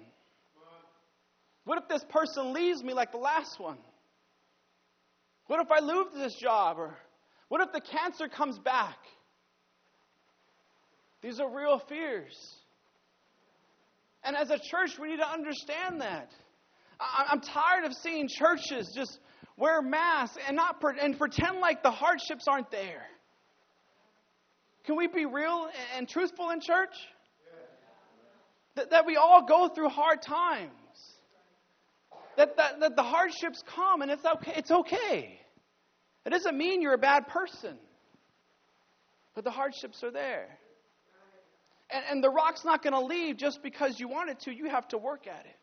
What 1.64 1.78
if 1.78 1.88
this 1.88 2.04
person 2.04 2.52
leaves 2.52 2.82
me 2.82 2.92
like 2.92 3.12
the 3.12 3.18
last 3.18 3.60
one? 3.60 3.78
What 5.46 5.60
if 5.60 5.70
I 5.70 5.80
lose 5.80 6.06
this 6.14 6.34
job? 6.34 6.78
Or 6.78 6.96
what 7.48 7.60
if 7.60 7.72
the 7.72 7.80
cancer 7.80 8.28
comes 8.28 8.58
back? 8.58 8.96
These 11.22 11.38
are 11.38 11.48
real 11.48 11.78
fears. 11.78 12.36
And 14.24 14.36
as 14.36 14.50
a 14.50 14.58
church, 14.58 14.98
we 15.00 15.08
need 15.08 15.18
to 15.18 15.28
understand 15.28 16.00
that. 16.00 16.30
I'm 17.00 17.40
tired 17.40 17.84
of 17.84 17.92
seeing 17.94 18.28
churches 18.28 18.92
just 18.94 19.18
wear 19.56 19.82
masks 19.82 20.38
and 20.46 20.56
not 20.56 20.82
and 21.00 21.18
pretend 21.18 21.58
like 21.58 21.82
the 21.82 21.90
hardships 21.90 22.46
aren't 22.46 22.70
there. 22.70 23.02
Can 24.84 24.96
we 24.96 25.06
be 25.06 25.26
real 25.26 25.68
and 25.96 26.08
truthful 26.08 26.50
in 26.50 26.60
church? 26.60 26.94
That, 28.74 28.90
that 28.90 29.06
we 29.06 29.16
all 29.16 29.44
go 29.44 29.68
through 29.68 29.90
hard 29.90 30.22
times. 30.22 30.70
That, 32.36 32.56
that, 32.56 32.80
that 32.80 32.96
the 32.96 33.02
hardships 33.02 33.62
come 33.66 34.00
and 34.02 34.10
it's 34.10 34.24
okay. 34.24 34.52
It's 34.56 34.70
okay. 34.70 35.40
It 36.24 36.30
doesn't 36.30 36.56
mean 36.56 36.80
you're 36.80 36.94
a 36.94 36.98
bad 36.98 37.28
person. 37.28 37.76
But 39.34 39.44
the 39.44 39.50
hardships 39.50 40.02
are 40.02 40.10
there. 40.10 40.58
And, 41.92 42.04
and 42.10 42.24
the 42.24 42.30
rock's 42.30 42.64
not 42.64 42.82
going 42.82 42.94
to 42.94 43.04
leave 43.04 43.36
just 43.36 43.62
because 43.62 44.00
you 44.00 44.08
want 44.08 44.30
it 44.30 44.40
to. 44.40 44.54
You 44.54 44.70
have 44.70 44.88
to 44.88 44.98
work 44.98 45.26
at 45.26 45.44
it. 45.44 45.56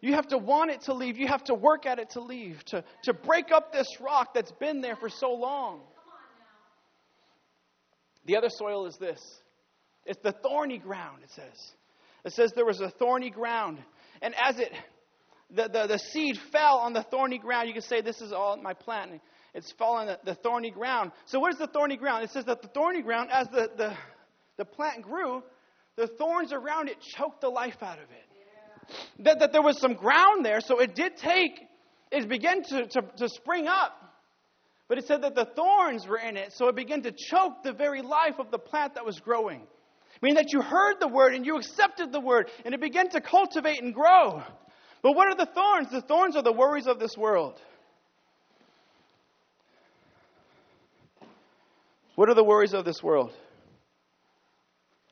You 0.00 0.14
have 0.14 0.28
to 0.28 0.38
want 0.38 0.70
it 0.70 0.82
to 0.82 0.94
leave. 0.94 1.16
You 1.16 1.28
have 1.28 1.44
to 1.44 1.54
work 1.54 1.86
at 1.86 1.98
it 1.98 2.10
to 2.10 2.20
leave, 2.20 2.62
to, 2.66 2.84
to 3.04 3.14
break 3.14 3.50
up 3.50 3.72
this 3.72 3.88
rock 4.00 4.34
that's 4.34 4.52
been 4.52 4.82
there 4.82 4.96
for 4.96 5.08
so 5.08 5.32
long. 5.32 5.80
The 8.26 8.36
other 8.36 8.50
soil 8.50 8.86
is 8.86 8.96
this 8.96 9.20
it's 10.04 10.20
the 10.22 10.32
thorny 10.32 10.78
ground, 10.78 11.22
it 11.22 11.30
says. 11.30 11.72
It 12.24 12.32
says 12.32 12.52
there 12.54 12.66
was 12.66 12.80
a 12.80 12.90
thorny 12.90 13.30
ground. 13.30 13.78
And 14.20 14.34
as 14.42 14.58
it, 14.58 14.72
the, 15.50 15.68
the, 15.68 15.86
the 15.86 15.98
seed 15.98 16.38
fell 16.52 16.78
on 16.78 16.92
the 16.92 17.02
thorny 17.02 17.38
ground, 17.38 17.68
you 17.68 17.74
can 17.74 17.82
say, 17.82 18.00
This 18.00 18.20
is 18.20 18.32
all 18.32 18.56
my 18.56 18.74
planting. 18.74 19.20
It's 19.54 19.72
fallen 19.72 20.06
the, 20.08 20.18
the 20.24 20.34
thorny 20.34 20.70
ground. 20.70 21.12
So, 21.26 21.38
what 21.38 21.52
is 21.52 21.58
the 21.58 21.68
thorny 21.68 21.96
ground? 21.96 22.24
It 22.24 22.30
says 22.30 22.44
that 22.46 22.62
the 22.62 22.68
thorny 22.68 23.02
ground, 23.02 23.30
as 23.32 23.46
the, 23.48 23.70
the, 23.76 23.96
the 24.56 24.64
plant 24.64 25.02
grew, 25.02 25.42
the 25.96 26.08
thorns 26.08 26.52
around 26.52 26.88
it 26.88 26.96
choked 27.00 27.40
the 27.40 27.48
life 27.48 27.82
out 27.82 27.98
of 27.98 28.10
it 28.10 28.28
that, 29.20 29.38
that 29.40 29.52
there 29.52 29.62
was 29.62 29.80
some 29.80 29.94
ground 29.94 30.44
there, 30.44 30.60
so 30.60 30.78
it 30.80 30.94
did 30.94 31.16
take, 31.16 31.60
it 32.10 32.28
began 32.28 32.62
to, 32.64 32.86
to, 32.86 33.02
to 33.16 33.28
spring 33.28 33.66
up. 33.66 34.00
But 34.88 34.98
it 34.98 35.06
said 35.06 35.22
that 35.22 35.34
the 35.34 35.46
thorns 35.56 36.06
were 36.06 36.18
in 36.18 36.36
it, 36.36 36.52
so 36.52 36.68
it 36.68 36.76
began 36.76 37.02
to 37.02 37.12
choke 37.12 37.62
the 37.62 37.72
very 37.72 38.02
life 38.02 38.38
of 38.38 38.50
the 38.50 38.58
plant 38.58 38.94
that 38.94 39.06
was 39.06 39.18
growing. 39.18 39.62
Meaning 40.20 40.36
that 40.36 40.52
you 40.52 40.60
heard 40.60 40.96
the 41.00 41.08
word 41.08 41.34
and 41.34 41.44
you 41.44 41.56
accepted 41.56 42.12
the 42.12 42.20
word, 42.20 42.50
and 42.64 42.74
it 42.74 42.80
began 42.80 43.08
to 43.10 43.20
cultivate 43.20 43.82
and 43.82 43.94
grow. 43.94 44.42
But 45.02 45.12
what 45.12 45.28
are 45.28 45.36
the 45.36 45.50
thorns? 45.52 45.90
The 45.90 46.02
thorns 46.02 46.36
are 46.36 46.42
the 46.42 46.52
worries 46.52 46.86
of 46.86 46.98
this 46.98 47.16
world. 47.16 47.60
What 52.16 52.28
are 52.28 52.34
the 52.34 52.44
worries 52.44 52.74
of 52.74 52.84
this 52.84 53.02
world? 53.02 53.32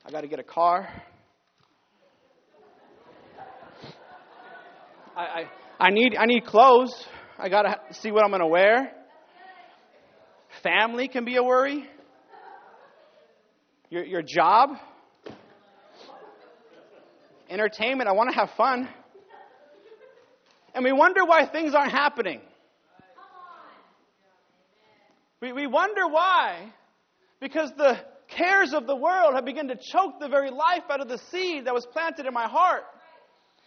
I 0.07 0.13
got 0.13 0.21
to 0.21 0.29
get 0.29 0.39
a 0.39 0.45
car. 0.45 0.89
I, 5.17 5.21
I, 5.21 5.45
I, 5.81 5.91
need, 5.91 6.17
I 6.17 6.27
need 6.27 6.47
clothes. 6.47 6.95
I 7.39 7.49
got 7.49 7.63
to 7.63 7.95
see 7.95 8.13
what 8.13 8.25
I'm 8.25 8.31
going 8.31 8.41
to 8.41 8.47
wear. 8.47 8.93
Family 10.63 11.09
can 11.09 11.25
be 11.25 11.35
a 11.37 11.43
worry. 11.43 11.89
Your, 13.91 14.05
your 14.05 14.23
job. 14.23 14.71
Entertainment. 17.51 18.09
I 18.09 18.13
want 18.13 18.31
to 18.31 18.37
have 18.37 18.51
fun. 18.57 18.89
And 20.73 20.85
we 20.85 20.93
wonder 20.93 21.25
why 21.25 21.47
things 21.47 21.75
aren't 21.75 21.91
happening. 21.91 22.41
We, 25.41 25.53
we 25.53 25.67
wonder 25.67 26.07
why. 26.07 26.73
Because 27.43 27.73
the 27.77 27.99
cares 28.29 28.73
of 28.73 28.87
the 28.87 28.95
world 28.95 29.35
have 29.35 29.45
begun 29.45 29.67
to 29.67 29.75
choke 29.75 30.21
the 30.21 30.29
very 30.29 30.51
life 30.51 30.85
out 30.89 31.01
of 31.01 31.09
the 31.09 31.19
seed 31.31 31.65
that 31.67 31.75
was 31.75 31.85
planted 31.85 32.25
in 32.25 32.33
my 32.33 32.47
heart. 32.47 32.85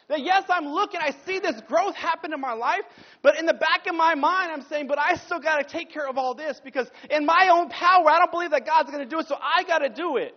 That 0.08 0.24
yes, 0.24 0.44
I'm 0.50 0.68
looking, 0.68 1.02
I 1.04 1.14
see 1.26 1.40
this 1.40 1.60
growth 1.68 1.96
happen 1.96 2.32
in 2.32 2.40
my 2.40 2.54
life, 2.54 2.84
but 3.22 3.38
in 3.38 3.46
the 3.46 3.54
back 3.54 3.86
of 3.90 3.96
my 3.96 4.16
mind, 4.16 4.52
I'm 4.52 4.62
saying, 4.70 4.88
but 4.88 4.98
I 4.98 5.16
still 5.16 5.40
got 5.40 5.58
to 5.58 5.64
take 5.68 5.92
care 5.92 6.08
of 6.08 6.18
all 6.18 6.36
this 6.36 6.62
because 6.64 6.88
in 7.10 7.26
my 7.26 7.50
own 7.52 7.70
power, 7.70 8.10
I 8.10 8.20
don't 8.20 8.32
believe 8.32 8.52
that 8.52 8.66
God's 8.66 8.92
going 8.92 9.04
to 9.04 9.10
do 9.10 9.20
it, 9.20 9.28
so 9.28 9.36
I 9.36 9.64
got 9.64 9.80
to 9.80 9.90
do 9.90 10.18
it. 10.18 10.36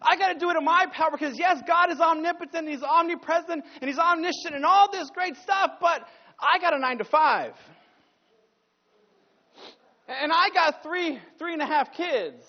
I 0.00 0.16
got 0.16 0.34
to 0.34 0.38
do 0.38 0.50
it 0.50 0.56
in 0.56 0.64
my 0.64 0.86
power 0.94 1.08
because 1.10 1.36
yes, 1.36 1.62
God 1.66 1.90
is 1.90 1.98
omnipotent, 1.98 2.68
He's 2.68 2.82
omnipresent, 2.82 3.64
and 3.80 3.88
He's 3.88 3.98
omniscient, 3.98 4.54
and 4.54 4.64
all 4.64 4.92
this 4.92 5.10
great 5.10 5.34
stuff, 5.42 5.72
but 5.80 6.06
I 6.38 6.60
got 6.60 6.74
a 6.74 6.78
nine 6.78 6.98
to 6.98 7.04
five. 7.04 7.54
And 10.06 10.32
I 10.32 10.50
got 10.50 10.82
three, 10.82 11.18
three 11.38 11.52
and 11.54 11.62
a 11.62 11.66
half 11.66 11.92
kids. 11.94 12.44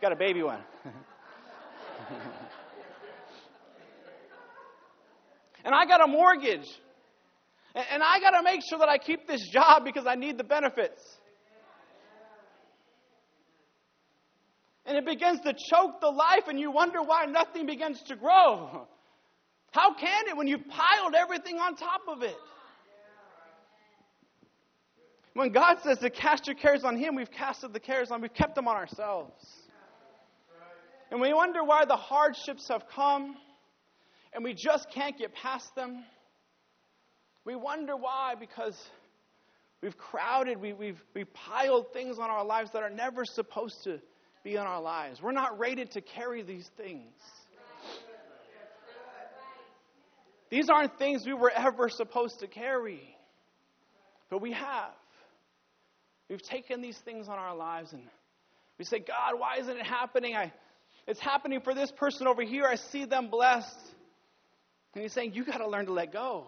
Got 0.00 0.12
a 0.12 0.16
baby 0.16 0.42
one. 0.42 0.60
and 5.64 5.74
I 5.74 5.84
got 5.86 6.02
a 6.02 6.06
mortgage. 6.06 6.68
And 7.74 8.02
I 8.02 8.18
got 8.20 8.30
to 8.30 8.42
make 8.42 8.60
sure 8.68 8.78
that 8.78 8.88
I 8.88 8.98
keep 8.98 9.28
this 9.28 9.46
job 9.52 9.84
because 9.84 10.06
I 10.06 10.14
need 10.14 10.38
the 10.38 10.44
benefits. 10.44 11.02
And 14.86 14.96
it 14.96 15.04
begins 15.04 15.40
to 15.40 15.52
choke 15.52 16.00
the 16.00 16.08
life, 16.08 16.48
and 16.48 16.58
you 16.58 16.72
wonder 16.72 17.00
why 17.02 17.26
nothing 17.26 17.66
begins 17.66 18.02
to 18.04 18.16
grow. 18.16 18.88
How 19.70 19.94
can 19.94 20.28
it 20.28 20.36
when 20.36 20.48
you've 20.48 20.66
piled 20.66 21.14
everything 21.14 21.58
on 21.58 21.76
top 21.76 22.00
of 22.08 22.22
it? 22.22 22.36
When 25.34 25.52
God 25.52 25.78
says 25.82 25.98
to 25.98 26.10
cast 26.10 26.46
your 26.46 26.56
cares 26.56 26.84
on 26.84 26.96
Him, 26.96 27.14
we've 27.14 27.30
casted 27.30 27.72
the 27.72 27.80
cares 27.80 28.10
on, 28.10 28.20
we've 28.20 28.34
kept 28.34 28.54
them 28.54 28.66
on 28.66 28.76
ourselves. 28.76 29.32
And 31.10 31.20
we 31.20 31.32
wonder 31.32 31.64
why 31.64 31.84
the 31.84 31.96
hardships 31.96 32.68
have 32.68 32.84
come 32.94 33.36
and 34.32 34.44
we 34.44 34.54
just 34.54 34.90
can't 34.90 35.18
get 35.18 35.34
past 35.34 35.74
them. 35.74 36.04
We 37.44 37.56
wonder 37.56 37.96
why 37.96 38.34
because 38.38 38.76
we've 39.82 39.96
crowded, 39.96 40.60
we, 40.60 40.72
we've, 40.72 41.02
we've 41.14 41.32
piled 41.32 41.92
things 41.92 42.18
on 42.18 42.30
our 42.30 42.44
lives 42.44 42.70
that 42.72 42.82
are 42.82 42.90
never 42.90 43.24
supposed 43.24 43.82
to 43.84 44.00
be 44.44 44.52
in 44.52 44.62
our 44.62 44.80
lives. 44.80 45.20
We're 45.20 45.32
not 45.32 45.58
rated 45.58 45.90
to 45.92 46.00
carry 46.00 46.42
these 46.42 46.70
things. 46.76 47.12
These 50.50 50.68
aren't 50.68 50.98
things 50.98 51.24
we 51.24 51.32
were 51.32 51.50
ever 51.50 51.88
supposed 51.88 52.40
to 52.40 52.48
carry, 52.48 53.16
but 54.30 54.40
we 54.40 54.52
have. 54.52 54.90
We've 56.30 56.40
taken 56.40 56.80
these 56.80 56.96
things 56.98 57.28
on 57.28 57.40
our 57.40 57.56
lives 57.56 57.92
and 57.92 58.02
we 58.78 58.84
say, 58.84 59.00
God, 59.00 59.38
why 59.38 59.56
isn't 59.58 59.76
it 59.76 59.84
happening? 59.84 60.36
I, 60.36 60.52
it's 61.08 61.18
happening 61.18 61.60
for 61.60 61.74
this 61.74 61.90
person 61.90 62.28
over 62.28 62.42
here. 62.42 62.64
I 62.64 62.76
see 62.76 63.04
them 63.04 63.30
blessed. 63.30 63.76
And 64.94 65.02
he's 65.02 65.12
saying, 65.12 65.34
You 65.34 65.44
got 65.44 65.58
to 65.58 65.68
learn 65.68 65.86
to 65.86 65.92
let 65.92 66.12
go. 66.12 66.46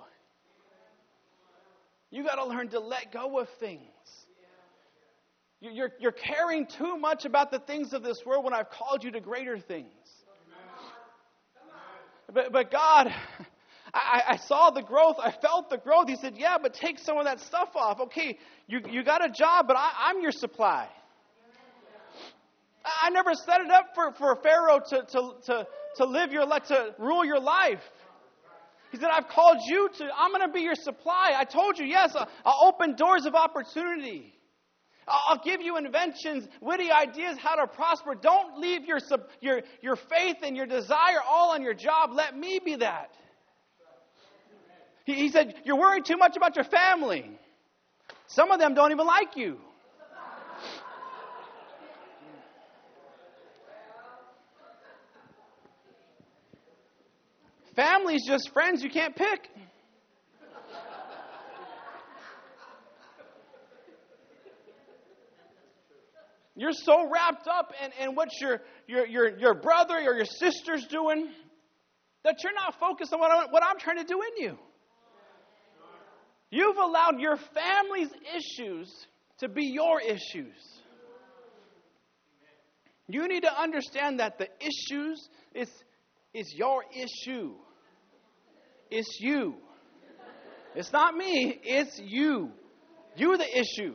You 2.12 2.22
got 2.24 2.36
to 2.36 2.46
learn 2.46 2.68
to 2.68 2.78
let 2.78 3.12
go 3.12 3.40
of 3.40 3.48
things. 3.58 3.80
You're, 5.60 5.90
you're 5.98 6.12
caring 6.12 6.66
too 6.66 6.96
much 6.96 7.24
about 7.24 7.50
the 7.50 7.58
things 7.58 7.92
of 7.92 8.02
this 8.02 8.20
world 8.24 8.44
when 8.44 8.52
I've 8.52 8.70
called 8.70 9.02
you 9.02 9.10
to 9.12 9.20
greater 9.20 9.58
things. 9.58 9.86
But, 12.32 12.52
but 12.52 12.70
God, 12.70 13.12
I, 13.94 14.22
I 14.28 14.36
saw 14.36 14.70
the 14.70 14.82
growth. 14.82 15.16
I 15.22 15.32
felt 15.32 15.68
the 15.68 15.76
growth. 15.76 16.08
He 16.08 16.16
said, 16.16 16.34
Yeah, 16.36 16.56
but 16.60 16.74
take 16.74 16.98
some 16.98 17.18
of 17.18 17.24
that 17.24 17.40
stuff 17.40 17.70
off. 17.74 18.00
Okay, 18.00 18.38
you, 18.66 18.80
you 18.90 19.04
got 19.04 19.24
a 19.24 19.30
job, 19.30 19.66
but 19.66 19.76
I, 19.76 19.90
I'm 20.08 20.20
your 20.20 20.32
supply. 20.32 20.88
I 22.84 23.10
never 23.10 23.34
set 23.34 23.60
it 23.60 23.70
up 23.70 23.90
for, 23.94 24.12
for 24.12 24.36
Pharaoh 24.42 24.80
to, 24.90 25.02
to, 25.12 25.32
to, 25.46 25.66
to 25.96 26.04
live 26.04 26.32
your 26.32 26.46
life, 26.46 26.64
to 26.64 26.94
rule 26.98 27.24
your 27.24 27.38
life. 27.38 27.80
He 28.90 28.98
said, 28.98 29.08
I've 29.12 29.28
called 29.28 29.58
you 29.66 29.88
to, 29.98 30.08
I'm 30.18 30.32
going 30.32 30.46
to 30.46 30.52
be 30.52 30.60
your 30.60 30.74
supply. 30.74 31.32
I 31.36 31.44
told 31.44 31.78
you, 31.78 31.86
yes, 31.86 32.14
I'll 32.44 32.68
open 32.68 32.96
doors 32.96 33.24
of 33.24 33.34
opportunity. 33.34 34.34
I'll 35.08 35.40
give 35.42 35.60
you 35.60 35.78
inventions, 35.78 36.46
witty 36.60 36.90
ideas 36.90 37.36
how 37.38 37.54
to 37.56 37.66
prosper. 37.66 38.14
Don't 38.14 38.58
leave 38.58 38.84
your, 38.84 38.98
your, 39.40 39.62
your 39.80 39.96
faith 39.96 40.36
and 40.42 40.56
your 40.56 40.66
desire 40.66 41.20
all 41.26 41.52
on 41.52 41.62
your 41.62 41.74
job. 41.74 42.10
Let 42.12 42.36
me 42.36 42.60
be 42.64 42.76
that. 42.76 43.10
He, 45.04 45.14
he 45.14 45.28
said, 45.28 45.54
You're 45.64 45.78
worried 45.78 46.04
too 46.04 46.16
much 46.16 46.36
about 46.36 46.56
your 46.56 46.64
family. 46.64 47.30
Some 48.26 48.50
of 48.50 48.58
them 48.58 48.74
don't 48.74 48.92
even 48.92 49.06
like 49.06 49.36
you. 49.36 49.58
Family's 57.74 58.26
just 58.26 58.50
friends 58.52 58.82
you 58.82 58.90
can't 58.90 59.16
pick. 59.16 59.48
You're 66.54 66.72
so 66.72 67.10
wrapped 67.10 67.48
up 67.48 67.72
in, 67.82 68.08
in 68.08 68.14
what 68.14 68.28
your, 68.40 68.60
your, 68.86 69.06
your, 69.06 69.38
your 69.38 69.54
brother 69.54 69.94
or 69.94 70.14
your 70.14 70.26
sister's 70.26 70.86
doing 70.86 71.30
that 72.24 72.36
you're 72.44 72.52
not 72.52 72.78
focused 72.78 73.12
on 73.12 73.20
what, 73.20 73.30
I, 73.30 73.46
what 73.50 73.62
I'm 73.64 73.78
trying 73.78 73.96
to 73.96 74.04
do 74.04 74.20
in 74.20 74.44
you. 74.44 74.58
You've 76.52 76.76
allowed 76.76 77.18
your 77.18 77.36
family's 77.54 78.10
issues 78.36 78.92
to 79.38 79.48
be 79.48 79.64
your 79.64 80.02
issues. 80.02 80.54
You 83.08 83.26
need 83.26 83.44
to 83.44 83.60
understand 83.60 84.20
that 84.20 84.36
the 84.36 84.48
issues 84.60 85.28
is, 85.54 85.70
is 86.34 86.52
your 86.54 86.84
issue. 86.94 87.54
It's 88.90 89.18
you. 89.18 89.54
It's 90.74 90.92
not 90.92 91.16
me, 91.16 91.58
it's 91.64 91.98
you. 91.98 92.50
You're 93.16 93.38
the 93.38 93.58
issue. 93.58 93.94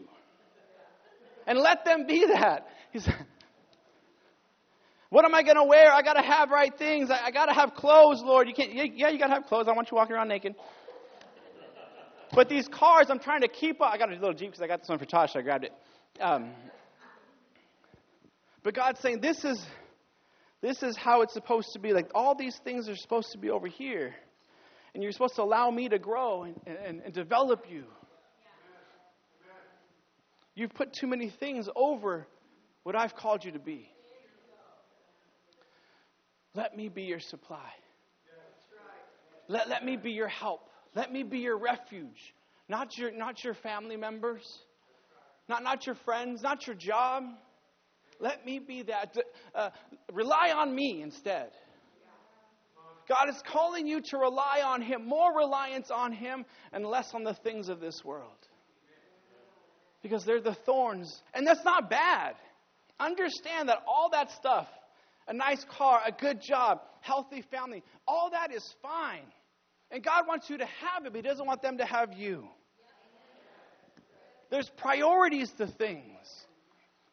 And 1.46 1.60
let 1.60 1.86
them 1.86 2.08
be 2.08 2.26
that. 2.26 2.66
He 2.92 3.00
said, 3.00 3.16
what 5.10 5.26
am 5.26 5.36
I 5.36 5.44
going 5.44 5.58
to 5.58 5.64
wear? 5.64 5.92
I 5.92 6.02
got 6.02 6.14
to 6.14 6.24
have 6.24 6.50
right 6.50 6.76
things. 6.76 7.12
I, 7.12 7.28
I 7.28 7.32
got 7.32 7.46
to 7.46 7.54
have 7.54 7.76
clothes, 7.76 8.22
Lord. 8.24 8.48
You 8.48 8.56
can't, 8.56 8.74
yeah, 8.74 9.10
you 9.10 9.20
got 9.20 9.28
to 9.28 9.34
have 9.36 9.46
clothes. 9.46 9.68
I 9.70 9.74
want 9.74 9.90
you 9.92 9.96
walking 9.96 10.16
around 10.16 10.28
naked. 10.28 10.56
But 12.38 12.50
these 12.50 12.68
cars, 12.68 13.08
I'm 13.10 13.18
trying 13.18 13.42
to 13.42 13.48
keep 13.48 13.82
up. 13.82 13.92
I 13.92 13.98
got 13.98 14.10
a 14.10 14.14
little 14.14 14.32
Jeep 14.32 14.52
because 14.52 14.62
I 14.62 14.68
got 14.68 14.82
this 14.82 14.90
one 14.90 15.00
for 15.00 15.06
Tosh. 15.06 15.34
So 15.34 15.40
I 15.40 15.42
grabbed 15.42 15.64
it. 15.64 15.74
Um, 16.22 16.52
but 18.62 18.76
God's 18.76 19.00
saying, 19.00 19.22
this 19.22 19.44
is, 19.44 19.60
this 20.62 20.84
is 20.84 20.96
how 20.96 21.24
it's 21.24 21.34
supposed 21.34 21.70
to 21.74 21.80
be. 21.80 21.94
Like 21.94 22.12
all 22.14 22.36
these 22.36 22.56
things 22.64 22.88
are 22.90 22.96
supposed 22.96 23.30
to 23.32 23.40
be 23.40 23.50
over 23.50 23.66
here. 23.66 24.14
And 24.94 25.02
you're 25.02 25.14
supposed 25.14 25.34
to 25.38 25.42
allow 25.42 25.72
me 25.72 25.90
to 25.90 25.98
grow 25.98 26.44
and, 26.44 26.56
and, 26.68 27.02
and 27.04 27.12
develop 27.12 27.66
you. 27.72 27.86
You've 30.54 30.76
put 30.76 30.94
too 30.94 31.08
many 31.08 31.32
things 31.32 31.68
over 31.76 32.28
what 32.84 32.96
I've 32.96 33.16
called 33.16 33.46
you 33.46 33.54
to 33.54 33.60
be. 33.60 33.90
Let 36.54 36.78
me 36.78 36.88
be 36.88 37.02
your 37.02 37.20
supply. 37.20 37.72
Let, 39.48 39.70
let 39.70 39.84
me 39.84 39.98
be 39.98 40.12
your 40.12 40.28
help. 40.28 40.70
Let 40.98 41.14
me 41.14 41.22
be 41.22 41.38
your 41.38 41.60
refuge. 41.60 42.34
Not 42.68 42.98
your, 42.98 43.12
not 43.12 43.44
your 43.44 43.54
family 43.54 43.98
members, 43.98 44.42
not, 45.48 45.62
not 45.62 45.86
your 45.86 45.94
friends, 45.94 46.42
not 46.42 46.66
your 46.66 46.76
job. 46.76 47.24
Let 48.20 48.44
me 48.44 48.58
be 48.58 48.82
that. 48.82 49.16
Uh, 49.54 49.70
rely 50.12 50.52
on 50.56 50.74
me 50.74 51.04
instead. 51.04 51.52
God 53.08 53.30
is 53.30 53.40
calling 53.48 53.86
you 53.86 54.02
to 54.10 54.18
rely 54.18 54.64
on 54.66 54.82
Him, 54.82 55.08
more 55.08 55.38
reliance 55.38 55.92
on 55.92 56.14
Him 56.14 56.46
and 56.74 56.84
less 56.84 57.14
on 57.14 57.24
the 57.24 57.36
things 57.36 57.70
of 57.70 57.80
this 57.80 58.04
world 58.04 58.48
because 60.02 60.26
they're 60.26 60.42
the 60.42 60.58
thorns. 60.66 61.22
And 61.36 61.46
that's 61.46 61.64
not 61.64 61.92
bad. 61.92 62.34
Understand 63.00 63.70
that 63.70 63.84
all 63.88 64.10
that 64.14 64.32
stuff, 64.32 64.68
a 65.28 65.34
nice 65.34 65.64
car, 65.70 66.02
a 66.08 66.12
good 66.12 66.42
job, 66.42 66.82
healthy 67.02 67.44
family, 67.52 67.84
all 68.08 68.32
that 68.32 68.52
is 68.52 68.66
fine. 68.82 69.28
And 69.92 70.04
God 70.04 70.28
wants 70.28 70.50
you 70.50 70.58
to 70.58 70.66
have 70.66 71.06
it, 71.06 71.14
but 71.14 71.16
He 71.16 71.22
doesn't 71.22 71.46
want 71.46 71.62
them 71.62 71.78
to 71.78 71.86
have 71.86 72.14
you. 72.14 72.48
There's 74.50 74.70
priorities 74.70 75.52
to 75.58 75.68
things. 75.68 76.46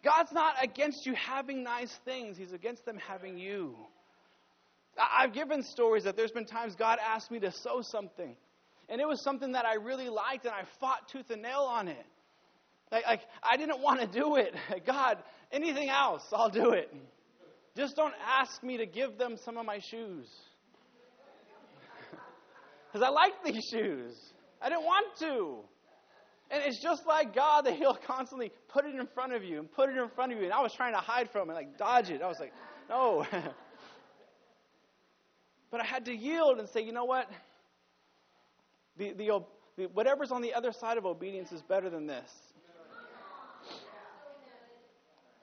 God's 0.02 0.32
not 0.32 0.56
against 0.62 1.06
you 1.06 1.14
having 1.14 1.62
nice 1.62 1.94
things, 2.04 2.36
He's 2.36 2.52
against 2.52 2.84
them 2.84 2.98
having 2.98 3.38
you. 3.38 3.76
I've 4.96 5.32
given 5.32 5.62
stories 5.62 6.04
that 6.04 6.16
there's 6.16 6.30
been 6.30 6.44
times 6.44 6.76
God 6.76 6.98
asked 7.04 7.30
me 7.30 7.40
to 7.40 7.50
sow 7.50 7.82
something, 7.82 8.36
and 8.88 9.00
it 9.00 9.08
was 9.08 9.20
something 9.20 9.52
that 9.52 9.64
I 9.64 9.74
really 9.74 10.08
liked, 10.08 10.44
and 10.44 10.54
I 10.54 10.62
fought 10.78 11.08
tooth 11.08 11.30
and 11.30 11.42
nail 11.42 11.62
on 11.62 11.88
it. 11.88 12.06
Like, 12.92 13.04
like 13.06 13.20
I 13.42 13.56
didn't 13.56 13.80
want 13.80 14.00
to 14.00 14.06
do 14.06 14.36
it. 14.36 14.54
God, 14.86 15.18
anything 15.50 15.88
else, 15.88 16.22
I'll 16.32 16.50
do 16.50 16.70
it. 16.70 16.94
Just 17.76 17.96
don't 17.96 18.14
ask 18.24 18.62
me 18.62 18.76
to 18.76 18.86
give 18.86 19.18
them 19.18 19.36
some 19.44 19.56
of 19.56 19.66
my 19.66 19.80
shoes. 19.80 20.28
Because 22.94 23.08
I 23.08 23.10
like 23.10 23.32
these 23.44 23.64
shoes. 23.72 24.14
I 24.62 24.68
didn't 24.68 24.84
want 24.84 25.18
to. 25.18 25.56
And 26.48 26.62
it's 26.64 26.80
just 26.80 27.04
like 27.08 27.34
God 27.34 27.62
that 27.62 27.74
He'll 27.74 27.98
constantly 28.06 28.52
put 28.68 28.84
it 28.84 28.94
in 28.94 29.08
front 29.08 29.32
of 29.32 29.42
you 29.42 29.58
and 29.58 29.68
put 29.68 29.88
it 29.88 29.96
in 29.96 30.08
front 30.10 30.30
of 30.30 30.38
you. 30.38 30.44
And 30.44 30.52
I 30.52 30.62
was 30.62 30.72
trying 30.72 30.92
to 30.92 31.00
hide 31.00 31.28
from 31.32 31.50
it, 31.50 31.54
like 31.54 31.76
dodge 31.76 32.10
it. 32.10 32.22
I 32.22 32.28
was 32.28 32.38
like, 32.38 32.52
no. 32.88 33.26
but 35.72 35.80
I 35.80 35.84
had 35.84 36.04
to 36.04 36.14
yield 36.14 36.60
and 36.60 36.68
say, 36.68 36.82
you 36.82 36.92
know 36.92 37.04
what? 37.04 37.28
The, 38.96 39.12
the, 39.14 39.40
the, 39.76 39.86
whatever's 39.86 40.30
on 40.30 40.40
the 40.40 40.54
other 40.54 40.70
side 40.70 40.96
of 40.96 41.04
obedience 41.04 41.50
is 41.50 41.62
better 41.62 41.90
than 41.90 42.06
this. 42.06 42.30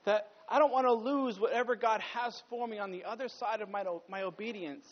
That 0.06 0.28
I 0.48 0.58
don't 0.58 0.72
want 0.72 0.86
to 0.86 0.94
lose 0.94 1.38
whatever 1.38 1.76
God 1.76 2.00
has 2.00 2.42
for 2.48 2.66
me 2.66 2.78
on 2.78 2.92
the 2.92 3.04
other 3.04 3.28
side 3.28 3.60
of 3.60 3.68
my, 3.68 3.84
my 4.08 4.22
obedience 4.22 4.86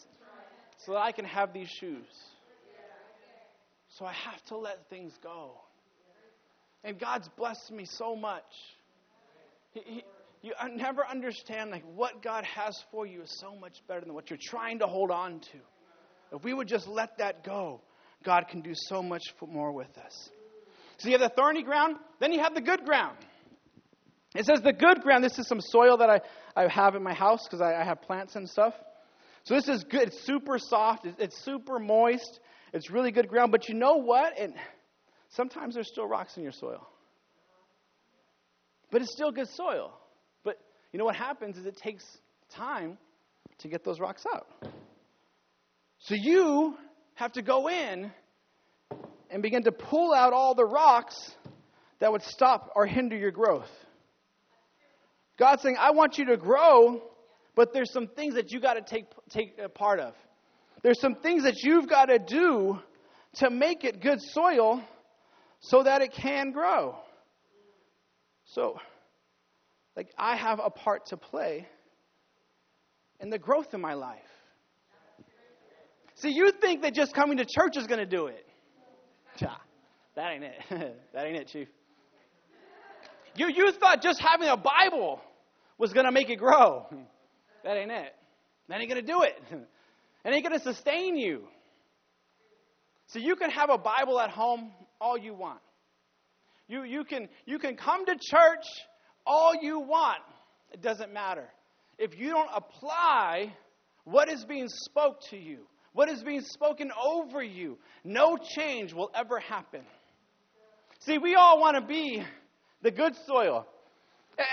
so 0.77 0.93
that 0.93 0.99
I 0.99 1.13
can 1.13 1.25
have 1.25 1.55
these 1.55 1.71
shoes. 1.71 2.05
So 4.01 4.07
I 4.07 4.15
have 4.15 4.43
to 4.47 4.57
let 4.57 4.89
things 4.89 5.13
go. 5.23 5.51
And 6.83 6.99
God's 6.99 7.29
blessed 7.37 7.71
me 7.71 7.85
so 7.85 8.17
much. 8.17 8.43
He, 9.73 9.81
he, 9.85 10.05
you 10.41 10.55
never 10.75 11.07
understand 11.07 11.71
like 11.71 11.85
what 11.95 12.23
God 12.23 12.45
has 12.47 12.83
for 12.91 13.05
you 13.07 13.21
is 13.21 13.39
so 13.39 13.55
much 13.55 13.77
better 13.87 14.01
than 14.01 14.15
what 14.15 14.31
you're 14.31 14.39
trying 14.43 14.79
to 14.79 14.87
hold 14.87 15.11
on 15.11 15.41
to. 15.41 15.59
If 16.35 16.43
we 16.43 16.55
would 16.55 16.67
just 16.67 16.89
let 16.89 17.19
that 17.19 17.45
go, 17.45 17.83
God 18.25 18.45
can 18.49 18.63
do 18.63 18.73
so 18.75 19.03
much 19.03 19.35
more 19.47 19.71
with 19.71 19.99
us. 19.99 20.31
So 20.97 21.11
you 21.11 21.19
have 21.19 21.21
the 21.21 21.35
thorny 21.37 21.63
ground, 21.63 21.97
then 22.21 22.33
you 22.33 22.41
have 22.41 22.55
the 22.55 22.63
good 22.63 22.87
ground. 22.87 23.19
It 24.35 24.47
says 24.47 24.63
the 24.63 24.73
good 24.73 25.03
ground. 25.03 25.23
This 25.25 25.39
is 25.39 25.47
some 25.47 25.61
soil 25.61 25.99
that 25.99 26.09
I, 26.09 26.21
I 26.57 26.69
have 26.69 26.95
in 26.95 27.03
my 27.03 27.13
house 27.13 27.41
because 27.45 27.61
I, 27.61 27.75
I, 27.75 27.85
have 27.85 28.01
plants 28.01 28.35
and 28.35 28.49
stuff. 28.49 28.73
So 29.45 29.55
this 29.55 29.69
is 29.69 29.85
good. 29.85 30.09
It's 30.09 30.25
super 30.25 30.59
soft. 30.59 31.05
It's, 31.05 31.21
it's 31.21 31.45
super 31.45 31.79
moist. 31.79 32.41
It's 32.73 32.91
really 32.91 33.11
good 33.11 33.29
ground. 33.29 33.53
But 33.53 33.69
you 33.69 33.75
know 33.75 33.97
what? 33.97 34.39
And 34.39 34.55
sometimes 35.31 35.75
there's 35.75 35.89
still 35.89 36.07
rocks 36.07 36.37
in 36.37 36.43
your 36.43 36.53
soil. 36.53 36.87
But 38.91 39.03
it's 39.03 39.13
still 39.13 39.31
good 39.31 39.49
soil. 39.49 39.93
But 40.45 40.59
you 40.93 40.99
know 40.99 41.05
what 41.05 41.17
happens 41.17 41.57
is 41.57 41.67
it 41.67 41.77
takes 41.77 42.05
time 42.51 42.99
to 43.59 43.69
get 43.69 43.85
those 43.85 44.01
rocks 44.01 44.25
out. 44.33 44.47
So 46.01 46.15
you 46.15 46.77
have 47.15 47.33
to 47.33 47.43
go 47.43 47.69
in 47.69 48.11
and 49.31 49.43
begin 49.43 49.63
to 49.65 49.73
pull 49.73 50.13
out 50.15 50.33
all 50.33 50.55
the 50.55 50.65
rocks 50.65 51.17
that 52.01 52.11
would 52.11 52.23
stop 52.23 52.73
or 52.75 52.87
hinder 52.87 53.17
your 53.17 53.31
growth. 53.31 53.69
God's 55.39 55.63
saying, 55.63 55.77
I 55.79 55.93
want 55.93 56.19
you 56.19 56.27
to 56.27 56.37
grow, 56.37 57.03
but 57.55 57.73
there's 57.73 57.93
some 57.93 58.09
things 58.09 58.35
that 58.35 58.51
you 58.53 58.61
got 58.61 58.75
to 58.75 58.83
take, 58.83 59.05
take 59.31 59.59
a 59.63 59.69
part 59.69 60.01
of. 60.01 60.15
There's 60.83 61.01
some 61.01 61.17
things 61.17 61.45
that 61.45 61.63
you've 61.63 61.89
got 61.89 62.07
to 62.07 62.19
do 62.19 62.79
to 63.35 63.51
make 63.51 63.85
it 63.85 64.01
good 64.01 64.21
soil 64.21 64.83
so 65.61 65.83
that 65.83 66.03
it 66.03 66.13
can 66.13 66.53
grow. 66.53 66.97
So, 68.47 68.79
like, 69.97 70.09
I 70.19 70.37
have 70.37 70.61
a 70.63 70.71
part 70.71 71.07
to 71.07 71.17
play 71.17 71.69
in 73.21 73.31
the 73.31 73.39
growth 73.39 73.75
in 73.75 73.81
my 73.81 73.95
life. 73.95 74.19
See, 76.17 76.31
you 76.31 76.51
think 76.61 76.83
that 76.83 76.95
just 76.95 77.15
coming 77.15 77.39
to 77.39 77.45
church 77.45 77.77
is 77.77 77.87
going 77.87 78.01
to 78.01 78.07
do 78.07 78.27
it. 78.27 78.45
That 80.17 80.33
ain't 80.33 80.45
it. 80.45 80.55
that 81.15 81.27
ain't 81.27 81.37
it, 81.37 81.49
Chief. 81.49 81.69
You, 83.37 83.49
you 83.49 83.71
thought 83.73 84.03
just 84.03 84.21
having 84.21 84.49
a 84.49 84.57
Bible 84.57 85.21
was 85.79 85.93
going 85.93 86.07
to 86.07 86.13
make 86.13 86.31
it 86.31 86.37
grow. 86.37 86.87
That 87.63 87.77
ain't 87.77 87.91
it. 87.91 88.15
That 88.69 88.81
ain't 88.81 88.89
going 88.91 89.05
to 89.05 89.07
do 89.07 89.21
it. 89.21 89.39
It 90.25 90.31
ain't 90.31 90.47
going 90.47 90.59
to 90.59 90.65
sustain 90.65 91.17
you. 91.17 91.45
So 93.07 93.19
you 93.19 93.37
can 93.37 93.51
have 93.51 93.71
a 93.71 93.79
Bible 93.79 94.21
at 94.21 94.31
home 94.31 94.71
all 95.01 95.19
you 95.19 95.35
want. 95.35 95.61
You, 96.69 96.85
you, 96.85 97.05
can, 97.05 97.29
you 97.47 97.59
can 97.59 97.77
come 97.77 98.07
to 98.07 98.13
church 98.13 98.65
all 99.27 99.53
you 99.61 99.81
want. 99.81 100.21
It 100.73 100.83
doesn't 100.83 101.13
matter. 101.13 101.49
If 101.99 102.17
you 102.19 102.31
don't 102.31 102.51
apply 102.55 103.53
what 104.05 104.31
is 104.31 104.45
being 104.45 104.69
spoke 104.69 105.21
to 105.31 105.37
you, 105.37 105.67
what 105.93 106.09
is 106.09 106.23
being 106.23 106.43
spoken 106.43 106.93
over 107.05 107.43
you, 107.43 107.79
no 108.05 108.37
change 108.37 108.93
will 108.93 109.11
ever 109.15 109.41
happen. 109.41 109.83
See, 111.01 111.19
we 111.19 111.35
all 111.35 111.59
want 111.59 111.77
to 111.77 111.83
be 111.83 112.23
the 112.83 112.91
good 112.91 113.15
soil. 113.27 113.67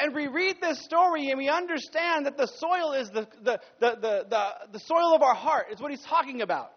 And 0.01 0.13
we 0.13 0.27
read 0.27 0.57
this 0.61 0.83
story 0.83 1.29
and 1.29 1.37
we 1.37 1.49
understand 1.49 2.25
that 2.25 2.37
the 2.37 2.47
soil 2.47 2.93
is 2.93 3.09
the, 3.09 3.27
the, 3.41 3.59
the, 3.79 3.95
the, 4.29 4.53
the, 4.73 4.79
soil 4.79 5.15
of 5.15 5.21
our 5.21 5.35
heart, 5.35 5.67
is 5.71 5.79
what 5.79 5.91
he's 5.91 6.03
talking 6.03 6.41
about. 6.41 6.71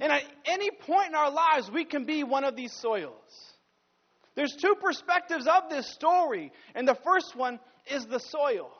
And 0.00 0.12
at 0.12 0.22
any 0.44 0.70
point 0.70 1.08
in 1.08 1.14
our 1.14 1.30
lives, 1.30 1.70
we 1.72 1.84
can 1.84 2.04
be 2.04 2.24
one 2.24 2.44
of 2.44 2.54
these 2.54 2.72
soils. 2.72 3.14
There's 4.34 4.54
two 4.54 4.74
perspectives 4.80 5.46
of 5.46 5.70
this 5.70 5.90
story, 5.94 6.52
and 6.74 6.86
the 6.86 6.98
first 7.04 7.34
one 7.34 7.58
is 7.90 8.04
the 8.04 8.18
soil. 8.18 8.70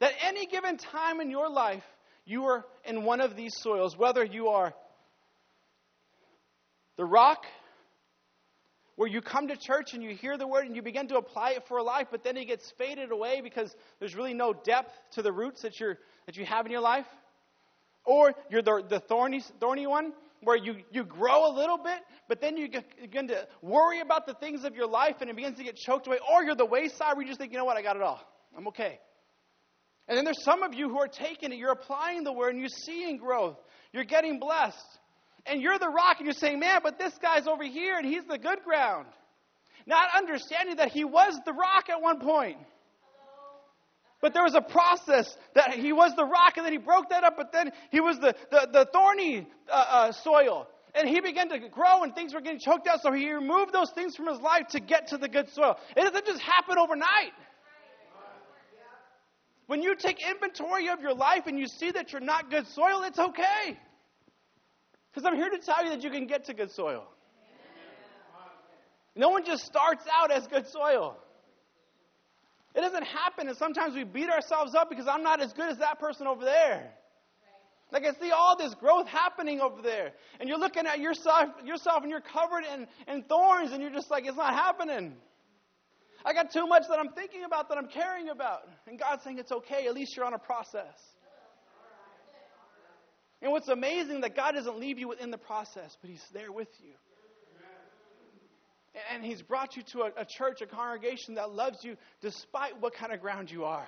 That 0.00 0.12
any 0.26 0.46
given 0.46 0.78
time 0.78 1.20
in 1.20 1.30
your 1.30 1.50
life, 1.50 1.84
you 2.24 2.44
are 2.44 2.64
in 2.86 3.04
one 3.04 3.20
of 3.20 3.36
these 3.36 3.52
soils, 3.58 3.96
whether 3.98 4.24
you 4.24 4.48
are 4.48 4.72
the 6.96 7.04
rock, 7.04 7.44
where 8.96 9.08
you 9.08 9.20
come 9.20 9.48
to 9.48 9.56
church 9.56 9.94
and 9.94 10.02
you 10.02 10.10
hear 10.14 10.38
the 10.38 10.46
word 10.46 10.66
and 10.66 10.76
you 10.76 10.82
begin 10.82 11.08
to 11.08 11.16
apply 11.16 11.52
it 11.52 11.66
for 11.66 11.82
life, 11.82 12.08
but 12.10 12.22
then 12.22 12.36
it 12.36 12.46
gets 12.46 12.72
faded 12.78 13.10
away 13.10 13.40
because 13.42 13.74
there's 13.98 14.14
really 14.14 14.34
no 14.34 14.52
depth 14.52 14.92
to 15.12 15.22
the 15.22 15.32
roots 15.32 15.62
that, 15.62 15.80
you're, 15.80 15.98
that 16.26 16.36
you 16.36 16.44
have 16.44 16.66
in 16.66 16.72
your 16.72 16.80
life. 16.80 17.06
Or 18.04 18.34
you're 18.50 18.62
the, 18.62 18.84
the 18.88 19.00
thorny, 19.00 19.42
thorny 19.60 19.86
one, 19.86 20.12
where 20.42 20.56
you, 20.56 20.76
you 20.92 21.04
grow 21.04 21.50
a 21.50 21.52
little 21.54 21.78
bit, 21.78 22.00
but 22.28 22.40
then 22.40 22.56
you 22.56 22.68
begin 23.00 23.28
to 23.28 23.48
worry 23.62 24.00
about 24.00 24.26
the 24.26 24.34
things 24.34 24.64
of 24.64 24.76
your 24.76 24.86
life 24.86 25.16
and 25.20 25.30
it 25.30 25.36
begins 25.36 25.56
to 25.58 25.64
get 25.64 25.76
choked 25.76 26.06
away. 26.06 26.18
Or 26.32 26.44
you're 26.44 26.54
the 26.54 26.66
wayside 26.66 27.16
where 27.16 27.22
you 27.22 27.28
just 27.28 27.40
think, 27.40 27.52
you 27.52 27.58
know 27.58 27.64
what, 27.64 27.76
I 27.76 27.82
got 27.82 27.96
it 27.96 28.02
all. 28.02 28.20
I'm 28.56 28.68
okay. 28.68 29.00
And 30.06 30.18
then 30.18 30.24
there's 30.24 30.42
some 30.44 30.62
of 30.62 30.74
you 30.74 30.88
who 30.88 30.98
are 30.98 31.08
taking 31.08 31.50
it, 31.50 31.58
you're 31.58 31.72
applying 31.72 32.24
the 32.24 32.32
word, 32.32 32.50
and 32.50 32.60
you're 32.60 32.68
seeing 32.68 33.16
growth. 33.16 33.56
You're 33.92 34.04
getting 34.04 34.38
blessed. 34.38 34.76
And 35.46 35.60
you're 35.60 35.78
the 35.78 35.88
rock, 35.88 36.16
and 36.18 36.26
you're 36.26 36.34
saying, 36.34 36.58
man, 36.58 36.80
but 36.82 36.98
this 36.98 37.12
guy's 37.20 37.46
over 37.46 37.64
here, 37.64 37.98
and 37.98 38.06
he's 38.06 38.24
the 38.24 38.38
good 38.38 38.62
ground. 38.64 39.06
Not 39.86 40.08
understanding 40.16 40.76
that 40.76 40.90
he 40.90 41.04
was 41.04 41.38
the 41.44 41.52
rock 41.52 41.90
at 41.90 42.00
one 42.00 42.20
point. 42.20 42.56
But 44.22 44.32
there 44.32 44.42
was 44.42 44.54
a 44.54 44.62
process 44.62 45.36
that 45.54 45.74
he 45.74 45.92
was 45.92 46.16
the 46.16 46.24
rock, 46.24 46.56
and 46.56 46.64
then 46.64 46.72
he 46.72 46.78
broke 46.78 47.10
that 47.10 47.24
up, 47.24 47.34
but 47.36 47.52
then 47.52 47.72
he 47.90 48.00
was 48.00 48.18
the, 48.18 48.34
the, 48.50 48.68
the 48.72 48.88
thorny 48.90 49.46
uh, 49.70 49.84
uh, 49.88 50.12
soil. 50.12 50.66
And 50.94 51.06
he 51.06 51.20
began 51.20 51.50
to 51.50 51.58
grow, 51.68 52.04
and 52.04 52.14
things 52.14 52.32
were 52.32 52.40
getting 52.40 52.60
choked 52.60 52.86
out, 52.86 53.02
so 53.02 53.12
he 53.12 53.30
removed 53.30 53.74
those 53.74 53.90
things 53.90 54.16
from 54.16 54.28
his 54.28 54.38
life 54.38 54.68
to 54.68 54.80
get 54.80 55.08
to 55.08 55.18
the 55.18 55.28
good 55.28 55.50
soil. 55.50 55.76
It 55.94 56.00
doesn't 56.00 56.24
just 56.24 56.40
happen 56.40 56.78
overnight. 56.78 57.32
When 59.66 59.82
you 59.82 59.94
take 59.94 60.26
inventory 60.26 60.88
of 60.88 61.00
your 61.00 61.14
life 61.14 61.46
and 61.46 61.58
you 61.58 61.66
see 61.66 61.90
that 61.90 62.12
you're 62.12 62.20
not 62.20 62.50
good 62.50 62.66
soil, 62.68 63.02
it's 63.02 63.18
okay. 63.18 63.78
Because 65.14 65.30
I'm 65.30 65.36
here 65.36 65.48
to 65.48 65.58
tell 65.58 65.84
you 65.84 65.90
that 65.90 66.02
you 66.02 66.10
can 66.10 66.26
get 66.26 66.46
to 66.46 66.54
good 66.54 66.72
soil. 66.72 67.04
No 69.14 69.28
one 69.28 69.44
just 69.44 69.64
starts 69.64 70.04
out 70.12 70.32
as 70.32 70.48
good 70.48 70.66
soil. 70.66 71.16
It 72.74 72.80
doesn't 72.80 73.04
happen, 73.04 73.46
and 73.46 73.56
sometimes 73.56 73.94
we 73.94 74.02
beat 74.02 74.28
ourselves 74.28 74.74
up 74.74 74.90
because 74.90 75.06
I'm 75.06 75.22
not 75.22 75.40
as 75.40 75.52
good 75.52 75.70
as 75.70 75.78
that 75.78 76.00
person 76.00 76.26
over 76.26 76.44
there. 76.44 76.90
Like 77.92 78.04
I 78.04 78.12
see 78.20 78.32
all 78.32 78.56
this 78.56 78.74
growth 78.74 79.06
happening 79.06 79.60
over 79.60 79.80
there, 79.80 80.10
and 80.40 80.48
you're 80.48 80.58
looking 80.58 80.84
at 80.84 80.98
yourself, 80.98 81.50
yourself, 81.64 82.02
and 82.02 82.10
you're 82.10 82.20
covered 82.20 82.64
in, 82.64 82.88
in 83.06 83.22
thorns, 83.22 83.70
and 83.70 83.80
you're 83.80 83.92
just 83.92 84.10
like, 84.10 84.26
it's 84.26 84.36
not 84.36 84.52
happening. 84.52 85.14
I 86.24 86.32
got 86.32 86.50
too 86.52 86.66
much 86.66 86.82
that 86.88 86.98
I'm 86.98 87.10
thinking 87.10 87.44
about, 87.44 87.68
that 87.68 87.78
I'm 87.78 87.86
caring 87.86 88.30
about. 88.30 88.62
And 88.88 88.98
God's 88.98 89.22
saying 89.22 89.38
it's 89.38 89.52
okay, 89.52 89.86
at 89.86 89.94
least 89.94 90.16
you're 90.16 90.24
on 90.24 90.34
a 90.34 90.38
process. 90.38 91.13
And 93.44 93.52
what's 93.52 93.68
amazing 93.68 94.22
that 94.22 94.34
God 94.34 94.52
doesn't 94.52 94.78
leave 94.80 94.98
you 94.98 95.06
within 95.06 95.30
the 95.30 95.36
process, 95.36 95.98
but 96.00 96.08
He's 96.08 96.24
there 96.32 96.50
with 96.50 96.68
you. 96.82 96.94
And 99.12 99.22
He's 99.22 99.42
brought 99.42 99.76
you 99.76 99.82
to 99.92 100.04
a, 100.04 100.12
a 100.16 100.24
church, 100.24 100.62
a 100.62 100.66
congregation 100.66 101.34
that 101.34 101.50
loves 101.50 101.84
you 101.84 101.98
despite 102.22 102.80
what 102.80 102.94
kind 102.94 103.12
of 103.12 103.20
ground 103.20 103.50
you 103.50 103.64
are. 103.64 103.86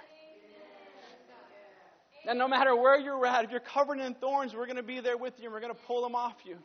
And 2.29 2.39
no 2.39 2.47
matter 2.47 2.77
where 2.77 2.99
you're 3.01 3.25
at, 3.25 3.45
if 3.47 3.51
you're 3.51 3.61
covered 3.61 3.99
in 3.99 4.13
thorns, 4.15 4.53
we're 4.55 4.67
going 4.67 4.77
to 4.77 4.83
be 4.83 5.01
there 5.01 5.17
with 5.17 5.33
you 5.39 5.45
and 5.47 5.55
we're 5.55 5.61
going 5.61 5.73
to 5.73 5.81
pull 5.87 6.03
them 6.03 6.15
off 6.15 6.35
you. 6.45 6.59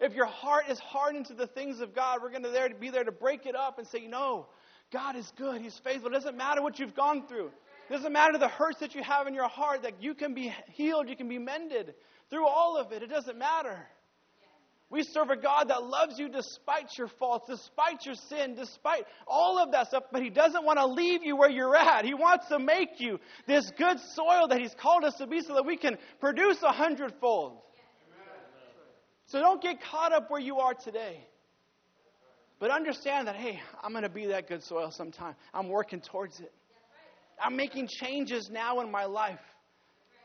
If 0.00 0.14
your 0.14 0.26
heart 0.26 0.64
is 0.70 0.78
hardened 0.78 1.26
to 1.26 1.34
the 1.34 1.46
things 1.46 1.80
of 1.80 1.94
God, 1.94 2.20
we're 2.22 2.30
going 2.30 2.44
to 2.44 2.48
there 2.48 2.70
to 2.70 2.74
be 2.74 2.88
there 2.88 3.04
to 3.04 3.12
break 3.12 3.44
it 3.44 3.54
up 3.54 3.78
and 3.78 3.86
say, 3.86 4.06
No, 4.06 4.46
God 4.90 5.14
is 5.14 5.30
good. 5.36 5.60
He's 5.60 5.78
faithful. 5.84 6.08
It 6.08 6.14
doesn't 6.14 6.38
matter 6.38 6.62
what 6.62 6.78
you've 6.78 6.94
gone 6.94 7.26
through. 7.26 7.50
It 7.88 7.92
doesn't 7.92 8.12
matter 8.12 8.38
the 8.38 8.48
hurts 8.48 8.80
that 8.80 8.94
you 8.94 9.02
have 9.02 9.26
in 9.26 9.34
your 9.34 9.48
heart, 9.48 9.82
that 9.82 10.02
you 10.02 10.14
can 10.14 10.34
be 10.34 10.52
healed, 10.72 11.08
you 11.08 11.16
can 11.16 11.28
be 11.28 11.38
mended 11.38 11.94
through 12.28 12.46
all 12.46 12.76
of 12.76 12.92
it. 12.92 13.02
It 13.02 13.08
doesn't 13.08 13.38
matter. 13.38 13.78
We 14.90 15.02
serve 15.02 15.28
a 15.28 15.36
God 15.36 15.68
that 15.68 15.84
loves 15.84 16.18
you 16.18 16.30
despite 16.30 16.96
your 16.96 17.08
faults, 17.18 17.46
despite 17.48 18.06
your 18.06 18.14
sin, 18.14 18.54
despite 18.54 19.04
all 19.26 19.58
of 19.58 19.72
that 19.72 19.88
stuff, 19.88 20.04
but 20.10 20.22
He 20.22 20.30
doesn't 20.30 20.64
want 20.64 20.78
to 20.78 20.86
leave 20.86 21.22
you 21.22 21.36
where 21.36 21.50
you're 21.50 21.76
at. 21.76 22.06
He 22.06 22.14
wants 22.14 22.48
to 22.48 22.58
make 22.58 22.98
you 22.98 23.20
this 23.46 23.70
good 23.76 23.98
soil 24.14 24.48
that 24.48 24.58
He's 24.58 24.74
called 24.80 25.04
us 25.04 25.14
to 25.16 25.26
be 25.26 25.42
so 25.42 25.54
that 25.54 25.66
we 25.66 25.76
can 25.76 25.98
produce 26.20 26.62
a 26.62 26.72
hundredfold. 26.72 27.58
So 29.26 29.40
don't 29.40 29.62
get 29.62 29.82
caught 29.82 30.12
up 30.12 30.30
where 30.30 30.40
you 30.40 30.56
are 30.58 30.72
today. 30.72 31.26
But 32.58 32.70
understand 32.70 33.28
that, 33.28 33.36
hey, 33.36 33.60
I'm 33.82 33.92
going 33.92 34.04
to 34.04 34.08
be 34.08 34.26
that 34.26 34.48
good 34.48 34.62
soil 34.64 34.90
sometime. 34.90 35.34
I'm 35.52 35.68
working 35.68 36.00
towards 36.00 36.40
it. 36.40 36.52
I'm 37.42 37.56
making 37.56 37.88
changes 37.88 38.50
now 38.50 38.80
in 38.80 38.90
my 38.90 39.04
life 39.04 39.40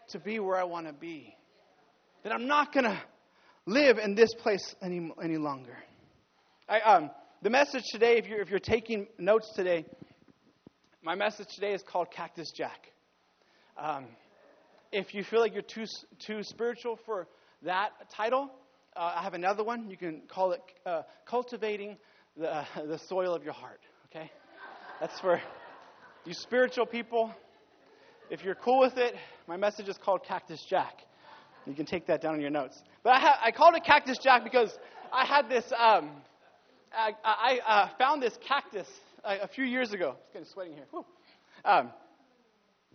to 0.10 0.20
be 0.20 0.40
where 0.40 0.58
I 0.58 0.64
want 0.64 0.88
to 0.88 0.94
be. 0.94 1.36
That 2.24 2.34
I'm 2.34 2.48
not 2.48 2.74
going 2.74 2.86
to 2.86 3.02
live 3.66 3.98
in 3.98 4.16
this 4.16 4.34
place 4.34 4.76
any, 4.82 5.12
any 5.22 5.38
longer. 5.38 5.78
I, 6.68 6.80
um, 6.82 7.12
the 7.42 7.50
message 7.50 7.84
today, 7.92 8.18
if 8.18 8.28
you're, 8.28 8.42
if 8.42 8.50
you're 8.50 8.60
taking 8.60 9.08
notes 9.18 9.52
today, 9.56 9.86
my 11.02 11.16
message 11.16 11.48
today 11.54 11.74
is 11.74 11.84
called 11.84 12.10
Cactus 12.12 12.52
Jack. 12.56 12.92
Um, 13.78 14.06
if 14.92 15.14
you 15.14 15.24
feel 15.24 15.42
like 15.42 15.54
you're 15.54 15.62
too, 15.62 15.86
too 16.20 16.44
spiritual 16.44 16.98
for 17.06 17.28
that 17.64 17.90
title, 18.16 18.50
uh, 18.96 19.14
I 19.18 19.24
have 19.24 19.34
another 19.34 19.64
one. 19.64 19.90
You 19.90 19.98
can 19.98 20.22
call 20.28 20.52
it 20.52 20.62
uh, 20.86 21.02
Cultivating 21.26 21.98
the, 22.38 22.54
uh, 22.54 22.66
the 22.88 23.00
soil 23.10 23.34
of 23.34 23.44
your 23.44 23.54
heart, 23.54 23.82
okay? 24.08 24.32
That's 25.00 25.20
for 25.20 25.42
you 26.26 26.34
spiritual 26.34 26.86
people. 26.86 27.34
If 28.30 28.44
you're 28.44 28.56
cool 28.56 28.80
with 28.80 28.98
it, 28.98 29.16
my 29.48 29.58
message 29.58 29.90
is 29.90 29.98
called 29.98 30.24
Cactus 30.26 30.64
Jack. 30.70 31.02
You 31.66 31.74
can 31.74 31.86
take 31.86 32.08
that 32.08 32.22
down 32.22 32.36
in 32.36 32.42
your 32.42 32.50
notes. 32.50 32.82
But 33.04 33.16
I, 33.16 33.20
ha- 33.20 33.40
I 33.44 33.52
called 33.52 33.76
it 33.76 33.84
Cactus 33.84 34.18
Jack 34.20 34.44
because 34.44 34.74
I 35.12 35.26
had 35.26 35.50
this, 35.50 35.66
um, 35.78 36.12
I, 36.94 37.12
I 37.24 37.60
uh, 37.66 37.90
found 37.98 38.22
this 38.22 38.38
cactus 38.48 38.88
a, 39.24 39.44
a, 39.44 39.48
few 39.48 39.66
years 39.66 39.92
ago. 39.92 40.16
It's 40.24 40.34
getting 40.34 40.48
sweating 40.54 40.74
here. 40.74 40.86
Um, 41.66 41.92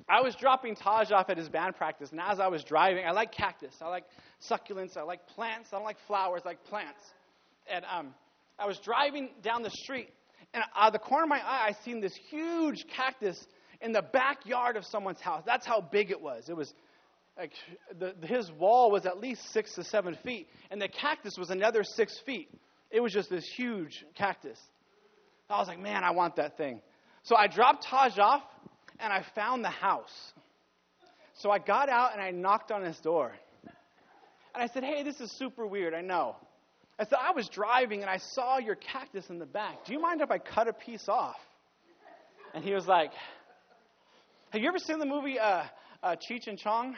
I 0.09 0.21
was 0.23 0.35
dropping 0.35 0.77
Taj 0.77 1.11
off 1.11 1.29
at 1.29 1.37
his 1.37 1.49
band 1.49 1.77
practice, 1.77 2.11
and 2.13 2.21
as 2.21 2.41
I 2.41 2.49
was 2.49 2.65
driving, 2.65 3.05
I 3.07 3.11
like 3.11 3.33
cactus. 3.33 3.75
I 3.83 3.89
like 3.89 4.05
succulents. 4.51 4.97
I 4.97 5.03
like 5.03 5.27
plants. 5.27 5.69
I 5.73 5.77
don't 5.77 5.85
like 5.85 5.99
flowers. 6.07 6.43
I 6.45 6.49
like 6.49 6.65
plants. 6.65 7.01
And 7.71 7.85
um, 7.85 8.15
I 8.59 8.67
was 8.67 8.79
driving 8.79 9.31
down 9.43 9.63
the 9.63 9.71
street, 9.71 10.11
and 10.55 10.65
out 10.77 10.89
of 10.89 10.93
the 10.93 10.99
corner 10.99 11.25
of 11.25 11.29
my 11.29 11.39
eye, 11.39 11.69
I 11.69 11.85
seen 11.85 12.01
this 12.01 12.15
huge 12.31 12.87
cactus 12.95 13.45
in 13.81 13.93
the 13.93 14.03
backyard 14.03 14.77
of 14.77 14.85
someone's 14.85 15.21
house. 15.21 15.43
That's 15.47 15.67
how 15.67 15.81
big 15.81 16.11
it 16.11 16.21
was. 16.21 16.49
It 16.49 16.57
was 16.57 16.73
like 17.37 17.53
the, 17.99 18.15
his 18.27 18.51
wall 18.53 18.91
was 18.91 19.07
at 19.07 19.19
least 19.19 19.53
six 19.53 19.75
to 19.75 19.85
seven 19.85 20.17
feet, 20.25 20.49
and 20.71 20.81
the 20.81 20.89
cactus 20.89 21.37
was 21.39 21.51
another 21.51 21.85
six 21.85 22.19
feet. 22.27 22.49
It 22.91 23.01
was 23.01 23.13
just 23.13 23.31
this 23.31 23.47
huge 23.57 24.05
cactus. 24.15 24.59
I 25.51 25.59
was 25.59 25.69
like, 25.69 25.79
man, 25.79 26.05
I 26.05 26.11
want 26.11 26.37
that 26.37 26.57
thing. 26.57 26.81
So 27.23 27.37
I 27.37 27.47
dropped 27.47 27.85
Taj 27.85 28.19
off, 28.19 28.43
and 28.99 29.13
I 29.13 29.25
found 29.35 29.65
the 29.65 29.71
house. 29.71 30.33
So 31.39 31.51
I 31.51 31.59
got 31.59 31.89
out 31.89 32.13
and 32.13 32.21
I 32.21 32.31
knocked 32.31 32.73
on 32.73 32.83
his 32.83 32.99
door. 32.99 33.33
And 34.55 34.63
I 34.63 34.67
said, 34.67 34.83
hey, 34.83 35.05
this 35.05 35.21
is 35.21 35.31
super 35.33 35.67
weird, 35.67 35.95
I 35.95 36.01
know. 36.01 36.37
I 36.99 37.05
said, 37.05 37.19
I 37.21 37.31
was 37.33 37.49
driving 37.49 38.01
and 38.01 38.11
I 38.11 38.19
saw 38.19 38.59
your 38.59 38.75
cactus 38.75 39.31
in 39.31 39.39
the 39.39 39.47
back. 39.47 39.85
Do 39.85 39.93
you 39.93 40.01
mind 40.01 40.21
if 40.21 40.33
I 40.33 40.39
cut 40.39 40.67
a 40.67 40.73
piece 40.73 41.09
off? 41.09 41.37
And 42.55 42.65
he 42.65 42.75
was 42.75 42.87
like, 42.87 43.13
Have 44.51 44.61
you 44.61 44.69
ever 44.69 44.79
seen 44.79 44.99
the 44.99 45.07
movie 45.07 45.39
uh, 45.39 45.63
uh, 46.03 46.17
Cheech 46.17 46.49
and 46.49 46.59
Chong? 46.59 46.97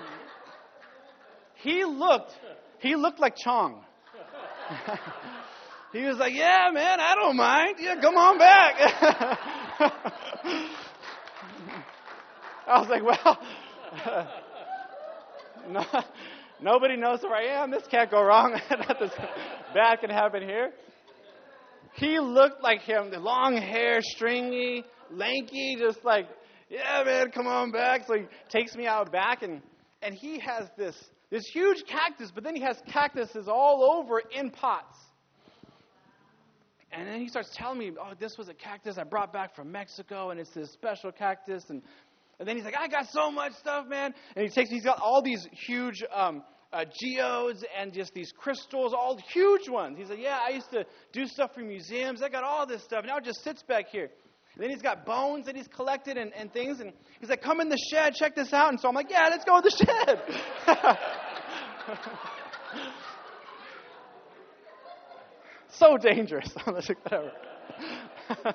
he 1.54 1.84
looked, 1.84 2.32
he 2.80 2.94
looked 2.94 3.20
like 3.20 3.36
Chong. 3.36 3.84
he 5.94 6.02
was 6.04 6.18
like, 6.18 6.34
Yeah, 6.34 6.70
man, 6.74 7.00
I 7.00 7.14
don't 7.14 7.36
mind. 7.36 7.76
Yeah, 7.78 7.98
come 8.02 8.16
on 8.16 8.38
back. 8.38 8.74
I 12.66 12.80
was 12.80 12.88
like, 12.88 13.02
Well, 13.02 13.38
no, 15.68 15.84
Nobody 16.62 16.96
knows 16.96 17.22
where 17.22 17.34
I 17.34 17.62
am. 17.62 17.72
This 17.72 17.82
can't 17.90 18.10
go 18.10 18.22
wrong. 18.22 18.52
Nothing 18.70 19.10
bad 19.74 20.00
can 20.00 20.10
happen 20.10 20.42
here. 20.42 20.70
He 21.94 22.20
looked 22.20 22.62
like 22.62 22.82
him, 22.82 23.10
the 23.10 23.18
long 23.18 23.56
hair, 23.56 24.00
stringy, 24.00 24.84
lanky, 25.10 25.76
just 25.78 26.04
like, 26.04 26.26
yeah, 26.70 27.02
man, 27.04 27.32
come 27.32 27.46
on 27.48 27.72
back. 27.72 28.02
So 28.06 28.14
he 28.14 28.24
takes 28.48 28.76
me 28.76 28.86
out 28.86 29.10
back, 29.10 29.42
and, 29.42 29.60
and 30.02 30.14
he 30.14 30.38
has 30.38 30.68
this, 30.78 30.96
this 31.30 31.42
huge 31.52 31.84
cactus, 31.86 32.30
but 32.34 32.44
then 32.44 32.54
he 32.54 32.62
has 32.62 32.80
cactuses 32.90 33.48
all 33.48 33.98
over 33.98 34.22
in 34.34 34.50
pots. 34.50 34.96
And 36.92 37.08
then 37.08 37.20
he 37.20 37.28
starts 37.28 37.50
telling 37.56 37.78
me, 37.78 37.90
oh, 38.00 38.12
this 38.18 38.36
was 38.38 38.48
a 38.48 38.54
cactus 38.54 38.98
I 38.98 39.04
brought 39.04 39.32
back 39.32 39.56
from 39.56 39.72
Mexico, 39.72 40.30
and 40.30 40.38
it's 40.38 40.50
this 40.50 40.70
special 40.72 41.10
cactus. 41.10 41.64
And, 41.68 41.82
and 42.38 42.46
then 42.46 42.56
he's 42.56 42.64
like, 42.64 42.76
I 42.78 42.86
got 42.86 43.06
so 43.10 43.30
much 43.30 43.52
stuff, 43.54 43.86
man. 43.88 44.14
And 44.36 44.46
he 44.46 44.50
takes, 44.50 44.70
he's 44.70 44.84
got 44.84 44.98
all 45.00 45.22
these 45.22 45.46
huge 45.52 46.02
um, 46.14 46.42
uh, 46.72 46.84
geodes 47.00 47.64
and 47.78 47.92
just 47.92 48.14
these 48.14 48.32
crystals, 48.36 48.94
all 48.94 49.18
huge 49.32 49.68
ones. 49.68 49.98
He 49.98 50.04
said, 50.06 50.18
yeah, 50.18 50.38
I 50.44 50.50
used 50.50 50.70
to 50.70 50.84
do 51.12 51.26
stuff 51.26 51.54
for 51.54 51.60
museums. 51.60 52.22
I 52.22 52.28
got 52.28 52.44
all 52.44 52.66
this 52.66 52.82
stuff. 52.82 53.04
Now 53.06 53.18
it 53.18 53.24
just 53.24 53.42
sits 53.42 53.62
back 53.62 53.88
here. 53.88 54.10
And 54.54 54.62
then 54.62 54.70
he's 54.70 54.82
got 54.82 55.06
bones 55.06 55.46
that 55.46 55.56
he's 55.56 55.68
collected 55.68 56.18
and, 56.18 56.32
and 56.34 56.52
things. 56.52 56.80
And 56.80 56.92
he's 57.20 57.30
like, 57.30 57.42
come 57.42 57.60
in 57.60 57.68
the 57.68 57.78
shed, 57.90 58.14
check 58.14 58.34
this 58.34 58.52
out. 58.52 58.68
And 58.70 58.78
so 58.78 58.88
I'm 58.88 58.94
like, 58.94 59.10
yeah, 59.10 59.28
let's 59.30 59.44
go 59.44 59.56
in 59.56 59.62
the 59.64 59.70
shed. 59.70 60.20
so 65.70 65.96
dangerous. 65.96 66.52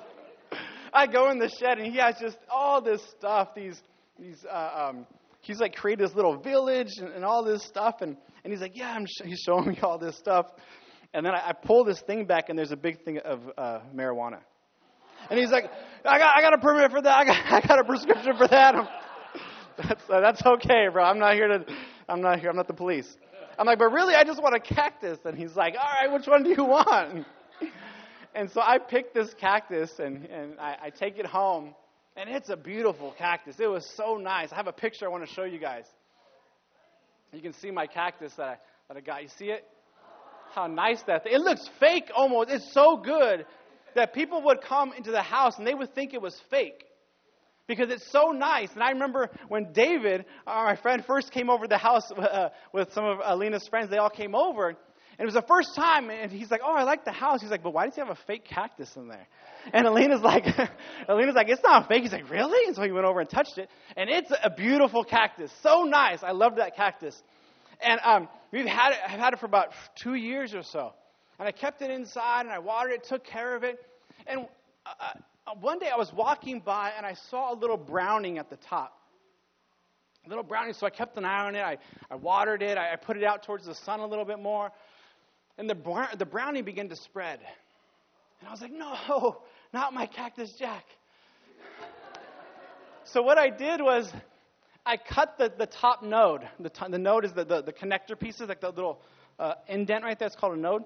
I 0.92 1.06
go 1.06 1.30
in 1.30 1.38
the 1.38 1.48
shed 1.48 1.78
and 1.78 1.92
he 1.92 1.98
has 1.98 2.16
just 2.20 2.38
all 2.50 2.80
this 2.80 3.02
stuff, 3.16 3.54
these, 3.54 3.80
these, 4.18 4.44
uh, 4.50 4.90
um, 4.90 5.06
he's 5.48 5.58
like 5.58 5.74
created 5.74 6.06
this 6.06 6.14
little 6.14 6.36
village 6.36 6.92
and, 6.98 7.08
and, 7.08 7.24
all 7.24 7.42
this 7.42 7.64
stuff. 7.64 7.96
And, 8.00 8.16
and 8.44 8.52
he's 8.52 8.60
like, 8.60 8.76
yeah, 8.76 8.92
I'm 8.92 9.06
sh-. 9.06 9.24
he's 9.24 9.40
showing 9.44 9.68
me 9.68 9.78
all 9.82 9.98
this 9.98 10.16
stuff. 10.16 10.46
And 11.12 11.26
then 11.26 11.34
I, 11.34 11.48
I, 11.48 11.52
pull 11.52 11.84
this 11.84 12.00
thing 12.02 12.26
back 12.26 12.50
and 12.50 12.58
there's 12.58 12.70
a 12.70 12.76
big 12.76 13.02
thing 13.04 13.18
of 13.18 13.40
uh, 13.56 13.80
marijuana. 13.94 14.38
And 15.30 15.38
he's 15.38 15.50
like, 15.50 15.64
I 16.04 16.18
got, 16.18 16.36
I 16.36 16.42
got 16.42 16.54
a 16.54 16.58
permit 16.58 16.90
for 16.92 17.02
that. 17.02 17.18
I 17.18 17.24
got, 17.24 17.36
I 17.64 17.66
got 17.66 17.80
a 17.80 17.84
prescription 17.84 18.36
for 18.36 18.46
that. 18.46 18.74
That's, 19.78 20.02
uh, 20.10 20.20
that's 20.20 20.42
okay, 20.44 20.88
bro. 20.92 21.04
I'm 21.04 21.20
not 21.20 21.34
here 21.34 21.46
to, 21.46 21.64
I'm 22.08 22.20
not 22.20 22.40
here. 22.40 22.50
I'm 22.50 22.56
not 22.56 22.66
the 22.66 22.74
police. 22.74 23.16
I'm 23.56 23.64
like, 23.64 23.78
but 23.78 23.92
really, 23.92 24.16
I 24.16 24.24
just 24.24 24.42
want 24.42 24.56
a 24.56 24.58
cactus. 24.58 25.20
And 25.24 25.38
he's 25.38 25.54
like, 25.54 25.74
all 25.78 25.86
right, 26.02 26.12
which 26.12 26.26
one 26.26 26.42
do 26.42 26.50
you 26.50 26.64
want? 26.64 27.24
And 28.34 28.48
so 28.50 28.60
I 28.60 28.78
pick 28.78 29.14
this 29.14 29.34
cactus 29.34 29.90
and, 29.98 30.24
and 30.26 30.60
I, 30.60 30.76
I 30.84 30.90
take 30.90 31.18
it 31.18 31.26
home. 31.26 31.74
And 32.18 32.28
it's 32.28 32.48
a 32.48 32.56
beautiful 32.56 33.14
cactus. 33.16 33.60
It 33.60 33.68
was 33.68 33.88
so 33.96 34.16
nice. 34.16 34.50
I 34.50 34.56
have 34.56 34.66
a 34.66 34.72
picture 34.72 35.06
I 35.06 35.08
want 35.08 35.24
to 35.24 35.32
show 35.32 35.44
you 35.44 35.60
guys. 35.60 35.84
You 37.32 37.40
can 37.40 37.52
see 37.52 37.70
my 37.70 37.86
cactus 37.86 38.32
that 38.36 38.48
I, 38.48 38.56
that 38.88 38.96
I 38.96 39.00
got. 39.00 39.22
You 39.22 39.28
see 39.38 39.50
it? 39.50 39.64
How 40.52 40.66
nice 40.66 41.00
that 41.06 41.22
thing. 41.22 41.32
It 41.34 41.42
looks 41.42 41.70
fake 41.78 42.10
almost. 42.12 42.50
It's 42.50 42.72
so 42.72 42.96
good 42.96 43.46
that 43.94 44.14
people 44.14 44.42
would 44.46 44.62
come 44.62 44.92
into 44.94 45.12
the 45.12 45.22
house 45.22 45.58
and 45.58 45.66
they 45.66 45.74
would 45.74 45.94
think 45.94 46.12
it 46.12 46.20
was 46.20 46.36
fake 46.50 46.82
because 47.68 47.88
it's 47.88 48.10
so 48.10 48.32
nice. 48.32 48.70
And 48.74 48.82
I 48.82 48.90
remember 48.90 49.30
when 49.46 49.72
David, 49.72 50.24
uh, 50.44 50.64
my 50.64 50.74
friend, 50.74 51.04
first 51.06 51.30
came 51.30 51.48
over 51.48 51.68
the 51.68 51.78
house 51.78 52.10
uh, 52.10 52.48
with 52.72 52.92
some 52.94 53.04
of 53.04 53.20
Alina's 53.24 53.68
friends, 53.68 53.90
they 53.90 53.98
all 53.98 54.10
came 54.10 54.34
over. 54.34 54.74
And 55.18 55.24
it 55.24 55.26
was 55.26 55.34
the 55.34 55.48
first 55.48 55.74
time, 55.74 56.10
and 56.10 56.30
he's 56.30 56.48
like, 56.48 56.60
"Oh, 56.64 56.72
I 56.72 56.84
like 56.84 57.04
the 57.04 57.10
house." 57.10 57.40
He's 57.40 57.50
like, 57.50 57.64
"But 57.64 57.72
why 57.74 57.86
does 57.86 57.96
he 57.96 58.00
have 58.00 58.10
a 58.10 58.18
fake 58.28 58.44
cactus 58.44 58.94
in 58.94 59.08
there?" 59.08 59.26
And 59.72 59.84
Alina's 59.84 60.20
like, 60.20 60.44
"Alina's 61.08 61.34
like, 61.34 61.48
it's 61.48 61.62
not 61.64 61.88
fake." 61.88 62.02
He's 62.02 62.12
like, 62.12 62.30
"Really?" 62.30 62.68
And 62.68 62.76
so 62.76 62.82
he 62.82 62.92
went 62.92 63.04
over 63.04 63.18
and 63.18 63.28
touched 63.28 63.58
it, 63.58 63.68
and 63.96 64.08
it's 64.08 64.30
a 64.44 64.50
beautiful 64.50 65.02
cactus, 65.02 65.50
so 65.60 65.82
nice. 65.82 66.22
I 66.22 66.30
loved 66.30 66.58
that 66.58 66.76
cactus, 66.76 67.20
and 67.80 68.00
um, 68.04 68.28
we've 68.52 68.64
had 68.64 68.92
it. 68.92 68.98
I've 69.04 69.18
had 69.18 69.32
it 69.32 69.40
for 69.40 69.46
about 69.46 69.70
two 70.00 70.14
years 70.14 70.54
or 70.54 70.62
so, 70.62 70.92
and 71.40 71.48
I 71.48 71.52
kept 71.52 71.82
it 71.82 71.90
inside, 71.90 72.42
and 72.42 72.50
I 72.50 72.60
watered 72.60 72.92
it, 72.92 73.04
took 73.08 73.24
care 73.24 73.56
of 73.56 73.64
it, 73.64 73.76
and 74.24 74.46
uh, 74.86 74.90
uh 75.00 75.54
one 75.60 75.80
day 75.80 75.88
I 75.92 75.96
was 75.96 76.12
walking 76.12 76.60
by, 76.60 76.92
and 76.96 77.04
I 77.04 77.14
saw 77.30 77.52
a 77.52 77.56
little 77.56 77.76
browning 77.76 78.38
at 78.38 78.50
the 78.50 78.58
top. 78.68 78.94
A 80.26 80.28
little 80.28 80.44
brownie, 80.44 80.74
so 80.74 80.86
I 80.86 80.90
kept 80.90 81.16
an 81.16 81.24
eye 81.24 81.46
on 81.46 81.56
it. 81.56 81.60
I, 81.60 81.78
I 82.10 82.16
watered 82.16 82.62
it. 82.62 82.76
I, 82.76 82.92
I 82.92 82.96
put 82.96 83.16
it 83.16 83.24
out 83.24 83.44
towards 83.44 83.64
the 83.64 83.74
sun 83.74 84.00
a 84.00 84.06
little 84.06 84.26
bit 84.26 84.38
more. 84.38 84.70
And 85.58 85.68
the, 85.68 85.76
the 86.16 86.24
brownie 86.24 86.62
began 86.62 86.88
to 86.88 86.96
spread. 86.96 87.40
And 88.40 88.48
I 88.48 88.52
was 88.52 88.60
like, 88.60 88.72
no, 88.72 89.42
not 89.72 89.92
my 89.92 90.06
Cactus 90.06 90.54
Jack. 90.58 90.84
so 93.04 93.22
what 93.22 93.38
I 93.38 93.50
did 93.50 93.80
was 93.82 94.10
I 94.86 94.96
cut 94.96 95.36
the, 95.36 95.52
the 95.56 95.66
top 95.66 96.02
node. 96.02 96.48
The, 96.60 96.70
t- 96.70 96.86
the 96.88 96.98
node 96.98 97.24
is 97.24 97.32
the, 97.32 97.44
the, 97.44 97.62
the, 97.62 97.72
connector 97.72 98.18
pieces, 98.18 98.48
like 98.48 98.60
the 98.60 98.70
little 98.70 99.00
uh, 99.38 99.54
indent 99.66 100.04
right 100.04 100.18
there. 100.18 100.26
It's 100.26 100.36
called 100.36 100.56
a 100.56 100.60
node. 100.60 100.84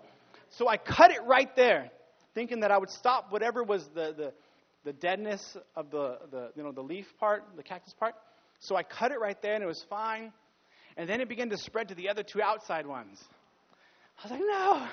So 0.51 0.69
I 0.69 0.79
cut 0.79 1.11
it 1.11 1.23
right 1.25 1.55
there, 1.55 1.91
thinking 2.35 2.61
that 2.61 2.71
I 2.71 2.79
would 2.79 2.91
stop 2.91 3.31
whatever 3.31 3.63
was 3.63 3.87
the, 3.95 4.15
the, 4.17 4.33
the 4.85 4.93
deadness 4.93 5.57
of 5.77 5.91
the, 5.91 6.19
the, 6.31 6.51
you 6.57 6.63
know, 6.63 6.73
the 6.73 6.83
leaf 6.83 7.07
part, 7.21 7.45
the 7.57 7.63
cactus 7.63 7.95
part. 7.95 8.15
So 8.61 8.75
I 8.75 8.83
cut 8.83 9.13
it 9.13 9.21
right 9.21 9.41
there, 9.43 9.55
and 9.55 9.63
it 9.63 9.67
was 9.67 9.85
fine. 9.89 10.33
And 10.97 11.09
then 11.09 11.21
it 11.21 11.29
began 11.29 11.51
to 11.51 11.59
spread 11.59 11.89
to 11.89 11.95
the 11.95 12.09
other 12.09 12.23
two 12.23 12.43
outside 12.43 12.87
ones. 12.87 13.23
I 14.23 14.29
was 14.29 14.31
like, 14.31 14.41
no. 14.41 14.87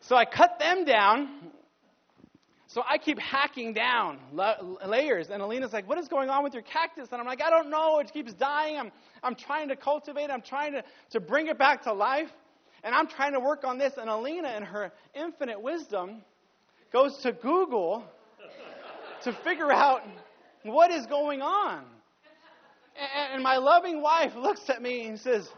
So 0.00 0.16
I 0.16 0.24
cut 0.24 0.58
them 0.58 0.84
down. 0.84 1.28
So 2.66 2.82
I 2.88 2.98
keep 2.98 3.18
hacking 3.18 3.72
down 3.72 4.18
layers. 4.86 5.28
And 5.30 5.42
Alina's 5.42 5.72
like, 5.72 5.88
what 5.88 5.98
is 5.98 6.08
going 6.08 6.28
on 6.28 6.42
with 6.42 6.52
your 6.52 6.62
cactus? 6.62 7.08
And 7.12 7.20
I'm 7.20 7.26
like, 7.26 7.42
I 7.42 7.50
don't 7.50 7.70
know. 7.70 7.98
It 7.98 8.12
keeps 8.12 8.32
dying. 8.34 8.78
I'm, 8.78 8.92
I'm 9.22 9.34
trying 9.34 9.68
to 9.68 9.76
cultivate. 9.76 10.30
I'm 10.30 10.42
trying 10.42 10.72
to, 10.72 10.84
to 11.10 11.20
bring 11.20 11.46
it 11.46 11.58
back 11.58 11.82
to 11.84 11.92
life. 11.92 12.30
And 12.84 12.94
I'm 12.94 13.06
trying 13.06 13.32
to 13.32 13.40
work 13.40 13.64
on 13.64 13.78
this. 13.78 13.94
And 13.96 14.10
Alina, 14.10 14.54
in 14.56 14.64
her 14.64 14.92
infinite 15.14 15.60
wisdom, 15.60 16.22
goes 16.92 17.16
to 17.18 17.32
Google 17.32 18.04
to 19.24 19.32
figure 19.44 19.72
out 19.72 20.02
what 20.62 20.90
is 20.90 21.06
going 21.06 21.40
on. 21.40 21.84
And 23.32 23.42
my 23.42 23.56
loving 23.56 24.02
wife 24.02 24.34
looks 24.34 24.68
at 24.68 24.82
me 24.82 25.06
and 25.06 25.18
says, 25.18 25.48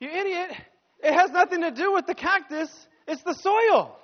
You 0.00 0.08
idiot. 0.08 0.50
It 1.02 1.12
has 1.12 1.30
nothing 1.30 1.60
to 1.62 1.70
do 1.70 1.92
with 1.92 2.06
the 2.06 2.14
cactus, 2.14 2.70
it's 3.06 3.22
the 3.22 3.34
soil. 3.34 3.96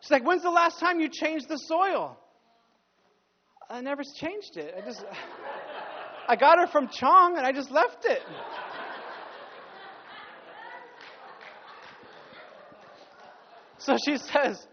She's 0.00 0.10
like, 0.10 0.24
When's 0.24 0.42
the 0.42 0.50
last 0.50 0.78
time 0.78 1.00
you 1.00 1.08
changed 1.08 1.48
the 1.48 1.56
soil? 1.56 2.18
I 3.68 3.80
never 3.80 4.02
changed 4.02 4.56
it. 4.56 4.74
I 4.76 4.80
just, 4.84 5.04
I 6.28 6.36
got 6.36 6.58
her 6.58 6.66
from 6.66 6.88
Chong 6.88 7.36
and 7.36 7.46
I 7.46 7.52
just 7.52 7.70
left 7.70 8.04
it. 8.04 8.22
So 13.78 13.96
she 14.04 14.18
says, 14.18 14.66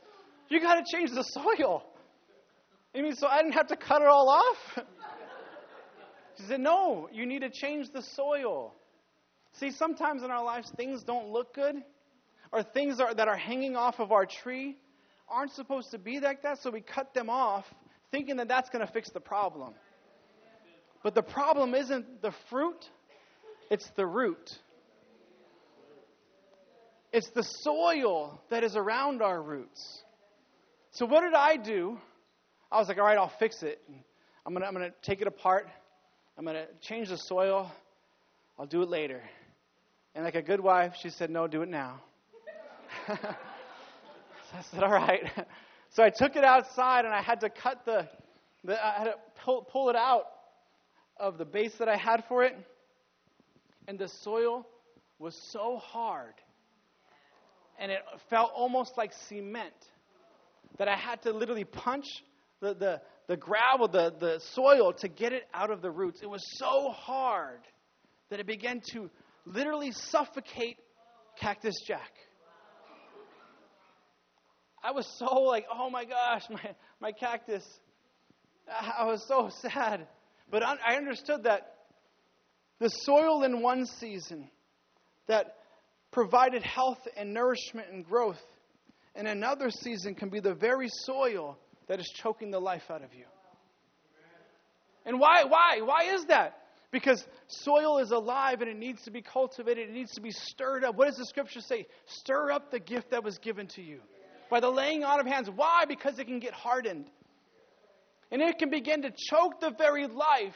You 0.49 0.61
got 0.61 0.75
to 0.75 0.83
change 0.91 1.11
the 1.11 1.23
soil. 1.23 1.83
I 2.95 3.01
mean, 3.01 3.15
so 3.15 3.27
I 3.27 3.37
didn't 3.41 3.53
have 3.53 3.67
to 3.67 3.77
cut 3.77 4.01
it 4.01 4.07
all 4.07 4.29
off? 4.29 4.85
She 6.37 6.43
said, 6.43 6.59
No, 6.59 7.09
you 7.11 7.25
need 7.25 7.41
to 7.41 7.49
change 7.49 7.87
the 7.93 8.01
soil. 8.01 8.75
See, 9.59 9.71
sometimes 9.71 10.23
in 10.23 10.31
our 10.31 10.43
lives, 10.43 10.71
things 10.75 11.03
don't 11.03 11.29
look 11.29 11.53
good, 11.55 11.75
or 12.51 12.63
things 12.63 12.99
are, 12.99 13.13
that 13.13 13.27
are 13.27 13.37
hanging 13.37 13.75
off 13.75 13.99
of 13.99 14.11
our 14.11 14.25
tree 14.25 14.77
aren't 15.29 15.51
supposed 15.51 15.91
to 15.91 15.97
be 15.97 16.19
like 16.19 16.43
that, 16.43 16.61
so 16.61 16.69
we 16.69 16.81
cut 16.81 17.13
them 17.13 17.29
off 17.29 17.65
thinking 18.11 18.37
that 18.37 18.47
that's 18.47 18.69
going 18.69 18.85
to 18.85 18.91
fix 18.91 19.09
the 19.09 19.19
problem. 19.19 19.73
But 21.03 21.15
the 21.15 21.23
problem 21.23 21.73
isn't 21.73 22.21
the 22.21 22.33
fruit, 22.49 22.85
it's 23.69 23.89
the 23.95 24.05
root. 24.05 24.51
It's 27.13 27.29
the 27.29 27.43
soil 27.43 28.41
that 28.49 28.63
is 28.63 28.75
around 28.75 29.21
our 29.21 29.41
roots. 29.41 30.03
So, 30.91 31.05
what 31.05 31.21
did 31.21 31.33
I 31.33 31.55
do? 31.57 31.97
I 32.71 32.79
was 32.79 32.89
like, 32.89 32.97
all 32.97 33.05
right, 33.05 33.17
I'll 33.17 33.31
fix 33.39 33.63
it. 33.63 33.81
I'm 34.45 34.53
going 34.53 34.61
to 34.61 34.67
I'm 34.67 34.73
going 34.73 34.89
to 34.89 34.95
take 35.01 35.21
it 35.21 35.27
apart. 35.27 35.67
I'm 36.37 36.43
going 36.43 36.57
to 36.57 36.67
change 36.81 37.09
the 37.09 37.17
soil. 37.17 37.71
I'll 38.59 38.65
do 38.65 38.81
it 38.81 38.89
later. 38.89 39.21
And 40.17 40.25
like 40.25 40.33
a 40.33 40.41
good 40.41 40.59
wife, 40.59 40.95
she 40.99 41.11
said, 41.11 41.29
No, 41.29 41.45
do 41.45 41.61
it 41.61 41.69
now. 41.69 42.01
so 43.07 43.13
I 43.13 44.61
said, 44.71 44.83
All 44.83 44.91
right. 44.91 45.21
So 45.91 46.03
I 46.03 46.09
took 46.09 46.35
it 46.35 46.43
outside 46.43 47.05
and 47.05 47.13
I 47.13 47.21
had 47.21 47.39
to 47.39 47.49
cut 47.49 47.85
the, 47.85 48.07
the 48.63 48.73
I 48.85 48.99
had 48.99 49.03
to 49.05 49.13
pull, 49.43 49.61
pull 49.63 49.89
it 49.89 49.95
out 49.95 50.25
of 51.15 51.37
the 51.37 51.45
base 51.45 51.73
that 51.79 51.87
I 51.87 51.95
had 51.95 52.25
for 52.27 52.43
it. 52.43 52.55
And 53.87 53.97
the 53.97 54.09
soil 54.21 54.67
was 55.17 55.33
so 55.51 55.77
hard 55.77 56.33
and 57.79 57.89
it 57.89 58.01
felt 58.29 58.51
almost 58.53 58.97
like 58.97 59.13
cement 59.29 59.73
that 60.77 60.89
I 60.89 60.97
had 60.97 61.21
to 61.23 61.31
literally 61.31 61.63
punch 61.63 62.05
the, 62.59 62.73
the, 62.73 63.01
the 63.27 63.37
gravel, 63.37 63.87
the, 63.87 64.13
the 64.19 64.39
soil 64.53 64.93
to 64.99 65.07
get 65.07 65.31
it 65.31 65.47
out 65.53 65.71
of 65.71 65.81
the 65.81 65.89
roots. 65.89 66.19
It 66.21 66.29
was 66.29 66.43
so 66.59 66.89
hard 66.89 67.61
that 68.29 68.39
it 68.39 68.45
began 68.45 68.81
to 68.91 69.09
literally 69.53 69.91
suffocate 69.91 70.77
Cactus 71.39 71.75
Jack. 71.87 72.11
I 74.83 74.91
was 74.91 75.07
so 75.17 75.41
like, 75.41 75.65
oh 75.73 75.89
my 75.89 76.05
gosh, 76.05 76.43
my, 76.49 76.75
my 76.99 77.11
cactus. 77.11 77.65
I 78.97 79.05
was 79.05 79.25
so 79.27 79.49
sad. 79.69 80.07
But 80.49 80.63
I 80.63 80.95
understood 80.95 81.43
that 81.43 81.73
The 82.79 82.89
soil 82.89 83.43
in 83.43 83.61
one 83.61 83.85
season 83.85 84.49
that 85.27 85.55
provided 86.11 86.63
health 86.63 86.99
and 87.15 87.33
nourishment 87.33 87.87
and 87.91 88.05
growth, 88.05 88.41
in 89.15 89.25
another 89.25 89.71
season 89.71 90.13
can 90.13 90.29
be 90.29 90.39
the 90.39 90.53
very 90.53 90.89
soil 91.05 91.57
that 91.87 91.99
is 91.99 92.07
choking 92.21 92.51
the 92.51 92.59
life 92.59 92.83
out 92.89 93.03
of 93.03 93.13
you. 93.13 93.25
And 95.05 95.19
why? 95.19 95.45
Why? 95.45 95.81
Why 95.81 96.13
is 96.13 96.25
that? 96.25 96.57
Because 96.91 97.25
soil 97.47 97.97
is 97.97 98.11
alive 98.11 98.61
and 98.61 98.69
it 98.69 98.77
needs 98.77 99.03
to 99.03 99.11
be 99.11 99.21
cultivated, 99.21 99.89
it 99.89 99.93
needs 99.93 100.13
to 100.13 100.21
be 100.21 100.31
stirred 100.31 100.85
up. 100.85 100.95
What 100.95 101.07
does 101.07 101.17
the 101.17 101.25
scripture 101.25 101.59
say? 101.59 101.85
Stir 102.05 102.51
up 102.51 102.71
the 102.71 102.79
gift 102.79 103.11
that 103.11 103.23
was 103.23 103.37
given 103.39 103.67
to 103.75 103.81
you 103.81 103.99
by 104.49 104.61
the 104.61 104.69
laying 104.69 105.03
on 105.03 105.19
of 105.19 105.25
hands. 105.25 105.49
Why? 105.53 105.83
Because 105.85 106.17
it 106.17 106.25
can 106.25 106.39
get 106.39 106.53
hardened. 106.53 107.09
And 108.31 108.41
it 108.41 108.57
can 108.57 108.69
begin 108.69 109.01
to 109.01 109.09
choke 109.09 109.59
the 109.59 109.71
very 109.77 110.07
life 110.07 110.55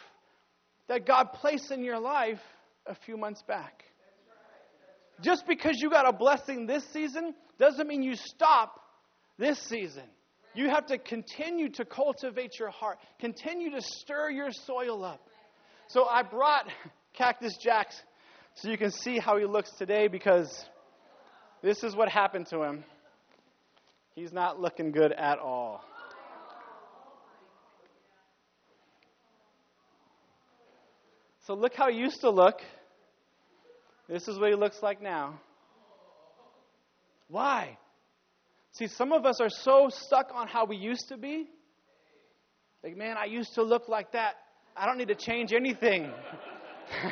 that 0.87 1.05
God 1.05 1.33
placed 1.33 1.71
in 1.71 1.83
your 1.83 1.99
life 1.99 2.39
a 2.85 2.95
few 2.95 3.17
months 3.17 3.41
back. 3.43 3.83
Just 5.21 5.45
because 5.47 5.77
you 5.79 5.89
got 5.89 6.07
a 6.07 6.13
blessing 6.13 6.65
this 6.65 6.83
season 6.91 7.33
doesn't 7.59 7.87
mean 7.87 8.01
you 8.01 8.15
stop 8.15 8.79
this 9.37 9.59
season. 9.59 10.03
You 10.53 10.69
have 10.69 10.87
to 10.87 10.97
continue 10.97 11.69
to 11.69 11.85
cultivate 11.85 12.59
your 12.59 12.69
heart, 12.69 12.97
continue 13.19 13.71
to 13.71 13.81
stir 13.81 14.31
your 14.31 14.51
soil 14.51 15.05
up. 15.05 15.21
So 15.91 16.05
I 16.05 16.23
brought 16.23 16.67
Cactus 17.13 17.57
Jacks 17.57 18.01
so 18.55 18.69
you 18.69 18.77
can 18.77 18.91
see 18.91 19.19
how 19.19 19.37
he 19.37 19.45
looks 19.45 19.71
today 19.71 20.07
because 20.07 20.65
this 21.61 21.83
is 21.83 21.95
what 21.95 22.07
happened 22.07 22.47
to 22.47 22.63
him. 22.63 22.85
He's 24.15 24.31
not 24.31 24.57
looking 24.57 24.91
good 24.91 25.11
at 25.11 25.37
all. 25.37 25.83
So 31.45 31.55
look 31.55 31.75
how 31.75 31.89
he 31.89 31.97
used 31.97 32.21
to 32.21 32.29
look. 32.29 32.61
This 34.07 34.29
is 34.29 34.39
what 34.39 34.49
he 34.49 34.55
looks 34.55 34.81
like 34.81 35.01
now. 35.01 35.41
Why? 37.27 37.77
See, 38.73 38.87
some 38.87 39.11
of 39.11 39.25
us 39.25 39.41
are 39.41 39.49
so 39.49 39.89
stuck 39.89 40.29
on 40.33 40.47
how 40.47 40.63
we 40.65 40.77
used 40.77 41.09
to 41.09 41.17
be. 41.17 41.49
Like, 42.81 42.95
man, 42.95 43.17
I 43.17 43.25
used 43.25 43.55
to 43.55 43.63
look 43.63 43.89
like 43.89 44.13
that. 44.13 44.35
I 44.75 44.85
don't 44.85 44.97
need 44.97 45.09
to 45.09 45.15
change 45.15 45.53
anything. 45.53 46.11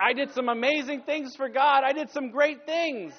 I 0.00 0.12
did 0.14 0.32
some 0.32 0.48
amazing 0.48 1.02
things 1.02 1.36
for 1.36 1.48
God. 1.48 1.84
I 1.84 1.92
did 1.92 2.10
some 2.10 2.30
great 2.30 2.64
things. 2.66 3.12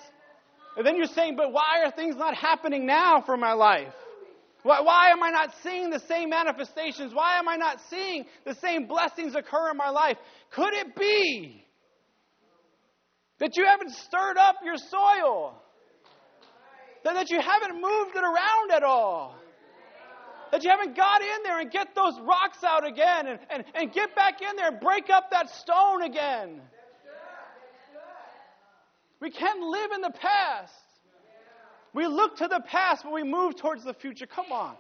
And 0.76 0.86
then 0.86 0.96
you're 0.96 1.06
saying, 1.06 1.36
but 1.38 1.52
why 1.52 1.84
are 1.84 1.92
things 1.92 2.16
not 2.16 2.36
happening 2.36 2.86
now 2.86 3.22
for 3.26 3.38
my 3.38 3.54
life? 3.54 3.94
Why, 4.64 4.82
why 4.82 5.10
am 5.12 5.22
I 5.22 5.30
not 5.30 5.54
seeing 5.62 5.90
the 5.90 6.00
same 6.08 6.30
manifestations? 6.30 7.14
Why 7.14 7.38
am 7.38 7.48
I 7.48 7.58
not 7.58 7.80
seeing 7.90 8.26
the 8.46 8.56
same 8.56 8.88
blessings 8.88 9.36
occur 9.36 9.72
in 9.72 9.78
my 9.78 9.90
life? 9.90 10.18
Could 10.52 10.74
it 10.74 10.96
be 10.96 11.66
that 13.40 13.52
you 13.56 13.66
haven't 13.66 13.92
stirred 13.92 14.38
up 14.38 14.56
your 14.64 14.78
soil? 14.78 15.62
That, 17.04 17.16
that 17.16 17.30
you 17.30 17.40
haven't 17.42 17.82
moved 17.82 18.16
it 18.16 18.24
around 18.24 18.72
at 18.72 18.84
all? 18.84 19.36
That 20.54 20.64
you 20.64 20.70
haven't 20.70 20.96
got 20.96 21.24
in 21.24 21.42
there 21.44 21.60
and 21.62 21.72
get 21.72 21.96
those 21.96 22.14
rocks 22.20 22.64
out 22.64 22.86
again 22.86 23.26
and, 23.26 23.40
and, 23.50 23.64
and 23.74 23.92
get 23.92 24.16
back 24.16 24.40
in 24.40 24.56
there 24.56 24.68
and 24.68 24.80
break 24.80 25.10
up 25.10 25.32
that 25.32 25.50
stone 25.50 26.04
again? 26.04 26.62
We 29.20 29.32
can't 29.32 29.62
live 29.62 29.92
in 29.96 30.02
the 30.02 30.12
past. 30.12 30.72
We 31.92 32.06
look 32.06 32.38
to 32.38 32.48
the 32.48 32.62
past, 32.68 33.02
but 33.04 33.14
we 33.14 33.24
move 33.24 33.56
towards 33.56 33.84
the 33.84 33.96
future. 33.96 34.28
Come 34.28 34.52
on. 34.52 34.76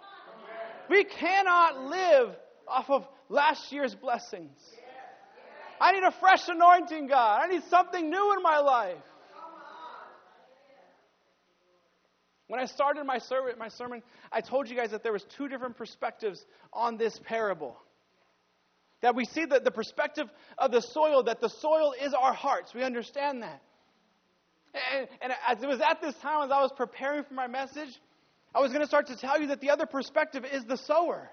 We 0.91 1.05
cannot 1.05 1.85
live 1.85 2.35
off 2.67 2.91
of 2.91 3.07
last 3.29 3.71
year's 3.71 3.95
blessings. 3.95 4.59
I 5.81 5.93
need 5.93 6.03
a 6.03 6.11
fresh 6.11 6.47
anointing, 6.49 7.07
God. 7.07 7.41
I 7.41 7.47
need 7.47 7.63
something 7.71 8.11
new 8.11 8.33
in 8.33 8.43
my 8.43 8.59
life. 8.59 9.01
When 12.47 12.59
I 12.59 12.65
started 12.65 13.05
my 13.05 13.19
sermon, 13.19 13.53
my 13.57 13.69
sermon, 13.69 14.03
I 14.31 14.41
told 14.41 14.69
you 14.69 14.75
guys 14.75 14.91
that 14.91 15.03
there 15.03 15.13
was 15.13 15.23
two 15.37 15.47
different 15.47 15.77
perspectives 15.77 16.45
on 16.71 16.97
this 16.97 17.19
parable. 17.23 17.77
That 19.01 19.15
we 19.15 19.25
see 19.25 19.45
that 19.45 19.63
the 19.63 19.71
perspective 19.71 20.27
of 20.57 20.71
the 20.71 20.81
soil, 20.81 21.23
that 21.23 21.41
the 21.41 21.49
soil 21.49 21.93
is 22.01 22.13
our 22.13 22.33
hearts. 22.33 22.73
We 22.73 22.83
understand 22.83 23.43
that. 23.43 23.61
And, 24.95 25.07
and 25.21 25.33
as 25.47 25.61
it 25.61 25.67
was 25.67 25.79
at 25.81 26.01
this 26.01 26.15
time, 26.15 26.43
as 26.45 26.51
I 26.51 26.61
was 26.61 26.71
preparing 26.75 27.23
for 27.23 27.33
my 27.33 27.47
message, 27.47 27.89
I 28.55 28.59
was 28.59 28.71
going 28.71 28.81
to 28.81 28.87
start 28.87 29.07
to 29.07 29.15
tell 29.15 29.39
you 29.39 29.47
that 29.47 29.61
the 29.61 29.69
other 29.69 29.85
perspective 29.85 30.45
is 30.51 30.63
the 30.65 30.77
sower 30.77 31.29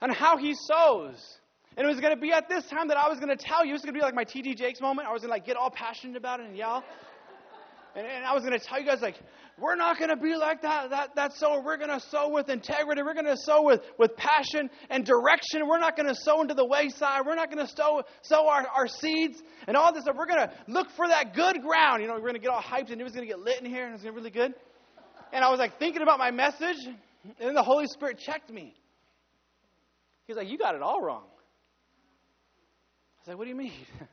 and 0.00 0.12
how 0.12 0.36
he 0.36 0.54
sows. 0.54 1.38
And 1.76 1.86
it 1.86 1.90
was 1.90 2.00
going 2.00 2.14
to 2.14 2.20
be 2.20 2.32
at 2.32 2.48
this 2.48 2.66
time 2.66 2.88
that 2.88 2.96
I 2.96 3.08
was 3.08 3.18
going 3.18 3.36
to 3.36 3.42
tell 3.42 3.64
you, 3.64 3.70
it 3.70 3.74
was 3.74 3.82
going 3.82 3.94
to 3.94 3.98
be 3.98 4.04
like 4.04 4.14
my 4.14 4.24
TD 4.24 4.56
Jakes 4.56 4.80
moment. 4.80 5.08
I 5.08 5.12
was 5.12 5.22
going 5.22 5.30
to 5.30 5.34
like 5.34 5.46
get 5.46 5.56
all 5.56 5.70
passionate 5.70 6.16
about 6.16 6.40
it 6.40 6.46
and 6.46 6.56
yell. 6.56 6.84
And, 7.96 8.06
and 8.06 8.24
I 8.24 8.34
was 8.34 8.42
going 8.42 8.58
to 8.58 8.64
tell 8.64 8.80
you 8.80 8.86
guys, 8.86 9.00
like, 9.00 9.16
we're 9.58 9.76
not 9.76 9.98
going 9.98 10.10
to 10.10 10.16
be 10.16 10.34
like 10.34 10.62
that, 10.62 10.90
that, 10.90 11.14
that 11.14 11.32
sower. 11.34 11.62
We're 11.62 11.76
going 11.76 11.90
to 11.90 12.00
sow 12.00 12.28
with 12.28 12.48
integrity. 12.48 13.02
We're 13.02 13.14
going 13.14 13.26
to 13.26 13.36
sow 13.36 13.62
with, 13.62 13.82
with 13.98 14.16
passion 14.16 14.68
and 14.90 15.04
direction. 15.04 15.68
We're 15.68 15.78
not 15.78 15.96
going 15.96 16.08
to 16.08 16.14
sow 16.14 16.40
into 16.40 16.54
the 16.54 16.66
wayside. 16.66 17.20
We're 17.24 17.36
not 17.36 17.52
going 17.52 17.64
to 17.64 17.72
sow, 17.72 18.02
sow 18.22 18.48
our, 18.48 18.66
our 18.66 18.88
seeds 18.88 19.40
and 19.68 19.76
all 19.76 19.92
this 19.92 20.02
stuff. 20.02 20.16
We're 20.18 20.26
going 20.26 20.48
to 20.48 20.52
look 20.66 20.88
for 20.96 21.06
that 21.06 21.34
good 21.34 21.62
ground. 21.62 22.02
You 22.02 22.08
know, 22.08 22.14
we're 22.14 22.20
going 22.20 22.34
to 22.34 22.40
get 22.40 22.50
all 22.50 22.62
hyped 22.62 22.90
and 22.90 23.00
it 23.00 23.04
was 23.04 23.12
going 23.12 23.26
to 23.26 23.32
get 23.32 23.38
lit 23.38 23.60
in 23.60 23.66
here 23.66 23.84
and 23.84 23.94
it's 23.94 24.02
going 24.02 24.14
to 24.14 24.20
be 24.20 24.24
really 24.24 24.48
good. 24.48 24.54
And 25.32 25.44
I 25.44 25.50
was 25.50 25.58
like 25.58 25.78
thinking 25.78 26.02
about 26.02 26.18
my 26.18 26.30
message, 26.30 26.76
and 26.86 27.34
then 27.38 27.54
the 27.54 27.62
Holy 27.62 27.86
Spirit 27.86 28.18
checked 28.18 28.52
me. 28.52 28.74
He's 30.26 30.36
like, 30.36 30.48
You 30.48 30.58
got 30.58 30.76
it 30.76 30.82
all 30.82 31.00
wrong. 31.02 31.24
I 33.16 33.20
was 33.20 33.28
like, 33.28 33.38
What 33.38 33.44
do 33.44 33.50
you 33.50 33.56
mean? 33.56 33.72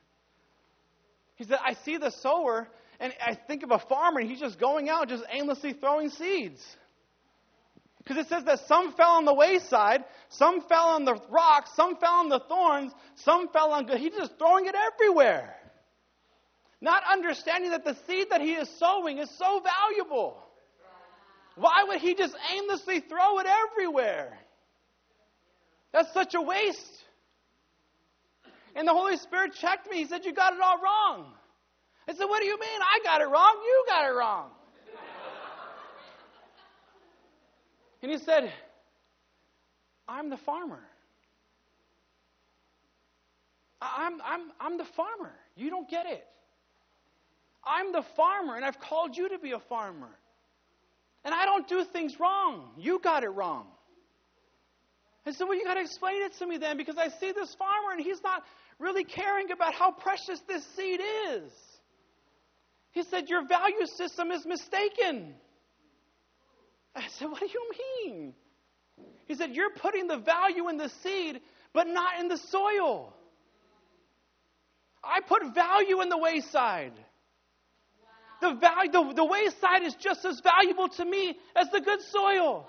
He 1.35 1.47
said, 1.47 1.57
I 1.65 1.73
see 1.73 1.97
the 1.97 2.11
sower 2.11 2.67
and 3.01 3.13
I 3.19 3.33
think 3.33 3.63
of 3.63 3.71
a 3.71 3.79
farmer, 3.79 4.19
and 4.19 4.29
he's 4.29 4.39
just 4.39 4.59
going 4.59 4.87
out, 4.87 5.09
just 5.09 5.23
aimlessly 5.31 5.73
throwing 5.73 6.09
seeds. 6.11 6.63
Because 7.97 8.17
it 8.17 8.29
says 8.29 8.43
that 8.45 8.67
some 8.67 8.93
fell 8.93 9.13
on 9.13 9.25
the 9.25 9.33
wayside, 9.33 10.03
some 10.29 10.61
fell 10.69 10.89
on 10.89 11.03
the 11.03 11.19
rocks, 11.29 11.71
some 11.75 11.97
fell 11.97 12.13
on 12.13 12.29
the 12.29 12.39
thorns, 12.47 12.93
some 13.15 13.49
fell 13.49 13.71
on 13.71 13.87
good. 13.87 13.97
He's 13.97 14.13
just 14.13 14.37
throwing 14.37 14.67
it 14.67 14.75
everywhere. 14.75 15.55
Not 16.79 17.01
understanding 17.11 17.71
that 17.71 17.83
the 17.83 17.97
seed 18.07 18.27
that 18.29 18.41
he 18.41 18.53
is 18.53 18.69
sowing 18.77 19.17
is 19.17 19.29
so 19.37 19.61
valuable. 19.61 20.37
Why 21.55 21.83
would 21.87 22.01
he 22.01 22.13
just 22.13 22.35
aimlessly 22.53 22.99
throw 23.01 23.39
it 23.39 23.47
everywhere? 23.47 24.37
That's 25.91 26.13
such 26.13 26.35
a 26.35 26.41
waste. 26.41 27.03
And 28.75 28.87
the 28.87 28.93
Holy 28.93 29.17
Spirit 29.17 29.53
checked 29.55 29.89
me. 29.89 29.97
He 29.97 30.05
said, 30.05 30.23
You 30.23 30.33
got 30.33 30.53
it 30.53 30.59
all 30.61 30.79
wrong. 30.81 31.33
I 32.11 32.13
said, 32.13 32.25
What 32.25 32.41
do 32.41 32.45
you 32.45 32.59
mean? 32.59 32.81
I 32.81 32.99
got 33.05 33.21
it 33.21 33.29
wrong. 33.29 33.61
You 33.63 33.85
got 33.87 34.05
it 34.05 34.13
wrong. 34.13 34.49
and 38.01 38.11
he 38.11 38.17
said, 38.17 38.51
I'm 40.09 40.29
the 40.29 40.37
farmer. 40.37 40.81
I'm, 43.81 44.21
I'm, 44.23 44.51
I'm 44.59 44.77
the 44.77 44.85
farmer. 44.97 45.31
You 45.55 45.69
don't 45.69 45.89
get 45.89 46.05
it. 46.05 46.25
I'm 47.63 47.93
the 47.93 48.03
farmer, 48.17 48.57
and 48.57 48.65
I've 48.65 48.79
called 48.79 49.15
you 49.15 49.29
to 49.29 49.39
be 49.39 49.53
a 49.53 49.59
farmer. 49.59 50.09
And 51.23 51.33
I 51.33 51.45
don't 51.45 51.67
do 51.69 51.85
things 51.93 52.19
wrong. 52.19 52.71
You 52.77 52.99
got 52.99 53.23
it 53.23 53.29
wrong. 53.29 53.67
I 55.25 55.31
said, 55.31 55.45
Well, 55.45 55.55
you 55.55 55.63
got 55.63 55.75
to 55.75 55.81
explain 55.81 56.23
it 56.23 56.33
to 56.39 56.45
me 56.45 56.57
then, 56.57 56.75
because 56.75 56.97
I 56.97 57.07
see 57.07 57.31
this 57.31 57.55
farmer, 57.55 57.93
and 57.93 58.01
he's 58.01 58.21
not 58.21 58.43
really 58.79 59.05
caring 59.05 59.49
about 59.51 59.73
how 59.73 59.91
precious 59.91 60.41
this 60.49 60.65
seed 60.75 60.99
is. 61.29 61.51
He 62.91 63.03
said, 63.03 63.29
Your 63.29 63.47
value 63.47 63.85
system 63.85 64.31
is 64.31 64.45
mistaken. 64.45 65.33
I 66.95 67.07
said, 67.07 67.29
What 67.29 67.39
do 67.39 67.47
you 67.47 67.71
mean? 68.05 68.33
He 69.25 69.35
said, 69.35 69.55
You're 69.55 69.71
putting 69.71 70.07
the 70.07 70.17
value 70.17 70.69
in 70.69 70.77
the 70.77 70.89
seed, 71.01 71.39
but 71.73 71.87
not 71.87 72.19
in 72.19 72.27
the 72.27 72.37
soil. 72.37 73.13
I 75.03 75.21
put 75.21 75.53
value 75.55 76.01
in 76.01 76.09
the 76.09 76.17
wayside. 76.17 76.93
The, 78.41 78.55
value, 78.55 78.91
the, 78.91 79.13
the 79.15 79.25
wayside 79.25 79.83
is 79.83 79.95
just 79.95 80.25
as 80.25 80.41
valuable 80.41 80.89
to 80.89 81.05
me 81.05 81.37
as 81.55 81.69
the 81.71 81.79
good 81.79 82.01
soil. 82.01 82.67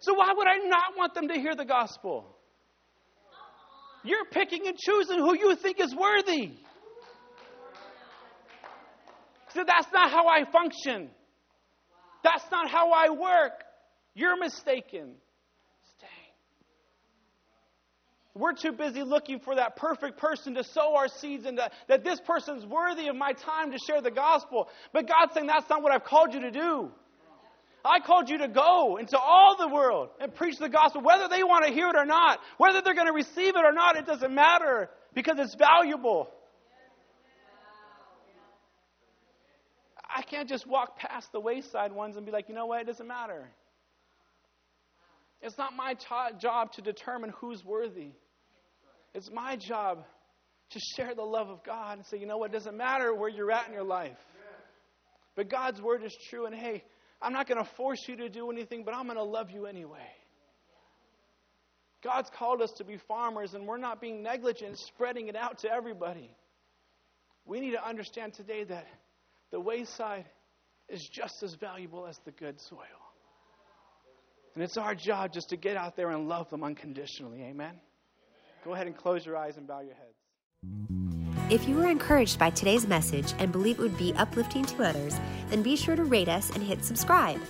So, 0.00 0.14
why 0.14 0.32
would 0.34 0.48
I 0.48 0.56
not 0.66 0.96
want 0.96 1.14
them 1.14 1.28
to 1.28 1.34
hear 1.34 1.54
the 1.54 1.64
gospel? 1.64 2.36
You're 4.02 4.24
picking 4.24 4.66
and 4.66 4.78
choosing 4.78 5.18
who 5.18 5.36
you 5.36 5.54
think 5.56 5.78
is 5.78 5.94
worthy. 5.94 6.52
So 9.54 9.64
that's 9.66 9.88
not 9.92 10.10
how 10.10 10.28
I 10.28 10.44
function. 10.50 11.10
That's 12.22 12.44
not 12.50 12.70
how 12.70 12.92
I 12.92 13.10
work. 13.10 13.64
You're 14.14 14.38
mistaken. 14.38 15.14
Stay. 15.96 16.06
We're 18.34 18.52
too 18.52 18.72
busy 18.72 19.02
looking 19.02 19.40
for 19.40 19.54
that 19.56 19.76
perfect 19.76 20.18
person 20.18 20.54
to 20.54 20.64
sow 20.64 20.96
our 20.96 21.08
seeds 21.08 21.46
into, 21.46 21.68
that 21.88 22.04
this 22.04 22.20
person's 22.20 22.64
worthy 22.66 23.08
of 23.08 23.16
my 23.16 23.32
time 23.32 23.72
to 23.72 23.78
share 23.78 24.00
the 24.00 24.10
gospel. 24.10 24.68
But 24.92 25.08
God's 25.08 25.34
saying 25.34 25.46
that's 25.46 25.68
not 25.68 25.82
what 25.82 25.92
I've 25.92 26.04
called 26.04 26.34
you 26.34 26.40
to 26.42 26.50
do. 26.50 26.90
I 27.84 28.00
called 28.00 28.28
you 28.28 28.38
to 28.38 28.48
go 28.48 28.98
into 28.98 29.18
all 29.18 29.56
the 29.58 29.68
world 29.68 30.10
and 30.20 30.34
preach 30.34 30.58
the 30.58 30.68
gospel, 30.68 31.00
whether 31.02 31.28
they 31.28 31.42
want 31.42 31.64
to 31.64 31.72
hear 31.72 31.88
it 31.88 31.96
or 31.96 32.04
not, 32.04 32.38
whether 32.58 32.82
they're 32.82 32.94
going 32.94 33.06
to 33.06 33.12
receive 33.12 33.56
it 33.56 33.64
or 33.64 33.72
not, 33.72 33.96
it 33.96 34.04
doesn't 34.04 34.34
matter 34.34 34.90
because 35.14 35.36
it's 35.38 35.54
valuable. 35.54 36.28
I 40.14 40.22
can't 40.22 40.48
just 40.48 40.66
walk 40.66 40.98
past 40.98 41.30
the 41.32 41.40
wayside 41.40 41.92
ones 41.92 42.16
and 42.16 42.26
be 42.26 42.32
like, 42.32 42.48
you 42.48 42.54
know 42.54 42.66
what, 42.66 42.80
it 42.80 42.86
doesn't 42.86 43.06
matter. 43.06 43.48
It's 45.42 45.56
not 45.56 45.72
my 45.74 45.94
job 46.40 46.72
to 46.72 46.82
determine 46.82 47.32
who's 47.38 47.64
worthy. 47.64 48.12
It's 49.14 49.30
my 49.30 49.56
job 49.56 50.04
to 50.70 50.80
share 50.96 51.14
the 51.14 51.22
love 51.22 51.48
of 51.48 51.64
God 51.64 51.98
and 51.98 52.06
say, 52.06 52.18
you 52.18 52.26
know 52.26 52.38
what, 52.38 52.50
it 52.50 52.52
doesn't 52.52 52.76
matter 52.76 53.14
where 53.14 53.28
you're 53.28 53.50
at 53.50 53.66
in 53.66 53.72
your 53.72 53.84
life. 53.84 54.18
But 55.36 55.48
God's 55.48 55.80
word 55.80 56.04
is 56.04 56.16
true, 56.28 56.46
and 56.46 56.54
hey, 56.54 56.84
I'm 57.22 57.32
not 57.32 57.48
going 57.48 57.62
to 57.62 57.70
force 57.76 58.00
you 58.06 58.16
to 58.16 58.28
do 58.28 58.50
anything, 58.50 58.84
but 58.84 58.94
I'm 58.94 59.04
going 59.04 59.16
to 59.16 59.24
love 59.24 59.50
you 59.50 59.66
anyway. 59.66 60.06
God's 62.02 62.30
called 62.36 62.62
us 62.62 62.72
to 62.78 62.84
be 62.84 62.98
farmers, 63.08 63.54
and 63.54 63.66
we're 63.66 63.78
not 63.78 64.00
being 64.00 64.22
negligent 64.22 64.78
spreading 64.78 65.28
it 65.28 65.36
out 65.36 65.58
to 65.58 65.70
everybody. 65.70 66.30
We 67.44 67.60
need 67.60 67.72
to 67.72 67.86
understand 67.86 68.34
today 68.34 68.64
that 68.64 68.86
the 69.50 69.60
wayside 69.60 70.26
is 70.88 71.08
just 71.08 71.42
as 71.42 71.54
valuable 71.54 72.06
as 72.06 72.18
the 72.24 72.32
good 72.32 72.60
soil. 72.60 72.78
And 74.54 74.64
it's 74.64 74.76
our 74.76 74.94
job 74.94 75.32
just 75.32 75.50
to 75.50 75.56
get 75.56 75.76
out 75.76 75.96
there 75.96 76.10
and 76.10 76.28
love 76.28 76.50
them 76.50 76.64
unconditionally. 76.64 77.42
Amen? 77.42 77.80
Go 78.64 78.74
ahead 78.74 78.86
and 78.86 78.96
close 78.96 79.24
your 79.24 79.36
eyes 79.36 79.56
and 79.56 79.66
bow 79.66 79.80
your 79.80 79.94
heads. 79.94 80.14
If 81.50 81.68
you 81.68 81.76
were 81.76 81.88
encouraged 81.88 82.38
by 82.38 82.50
today's 82.50 82.86
message 82.86 83.32
and 83.38 83.50
believe 83.50 83.78
it 83.78 83.82
would 83.82 83.98
be 83.98 84.12
uplifting 84.14 84.64
to 84.66 84.84
others, 84.84 85.18
then 85.48 85.62
be 85.62 85.76
sure 85.76 85.96
to 85.96 86.04
rate 86.04 86.28
us 86.28 86.50
and 86.50 86.62
hit 86.62 86.84
subscribe. 86.84 87.40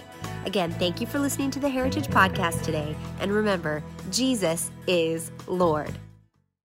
Again, 0.44 0.72
thank 0.72 1.00
you 1.00 1.06
for 1.06 1.18
listening 1.18 1.50
to 1.52 1.60
the 1.60 1.68
Heritage 1.68 2.08
Podcast 2.08 2.62
today. 2.62 2.96
And 3.20 3.32
remember, 3.32 3.82
Jesus 4.10 4.70
is 4.86 5.30
Lord. 5.46 5.98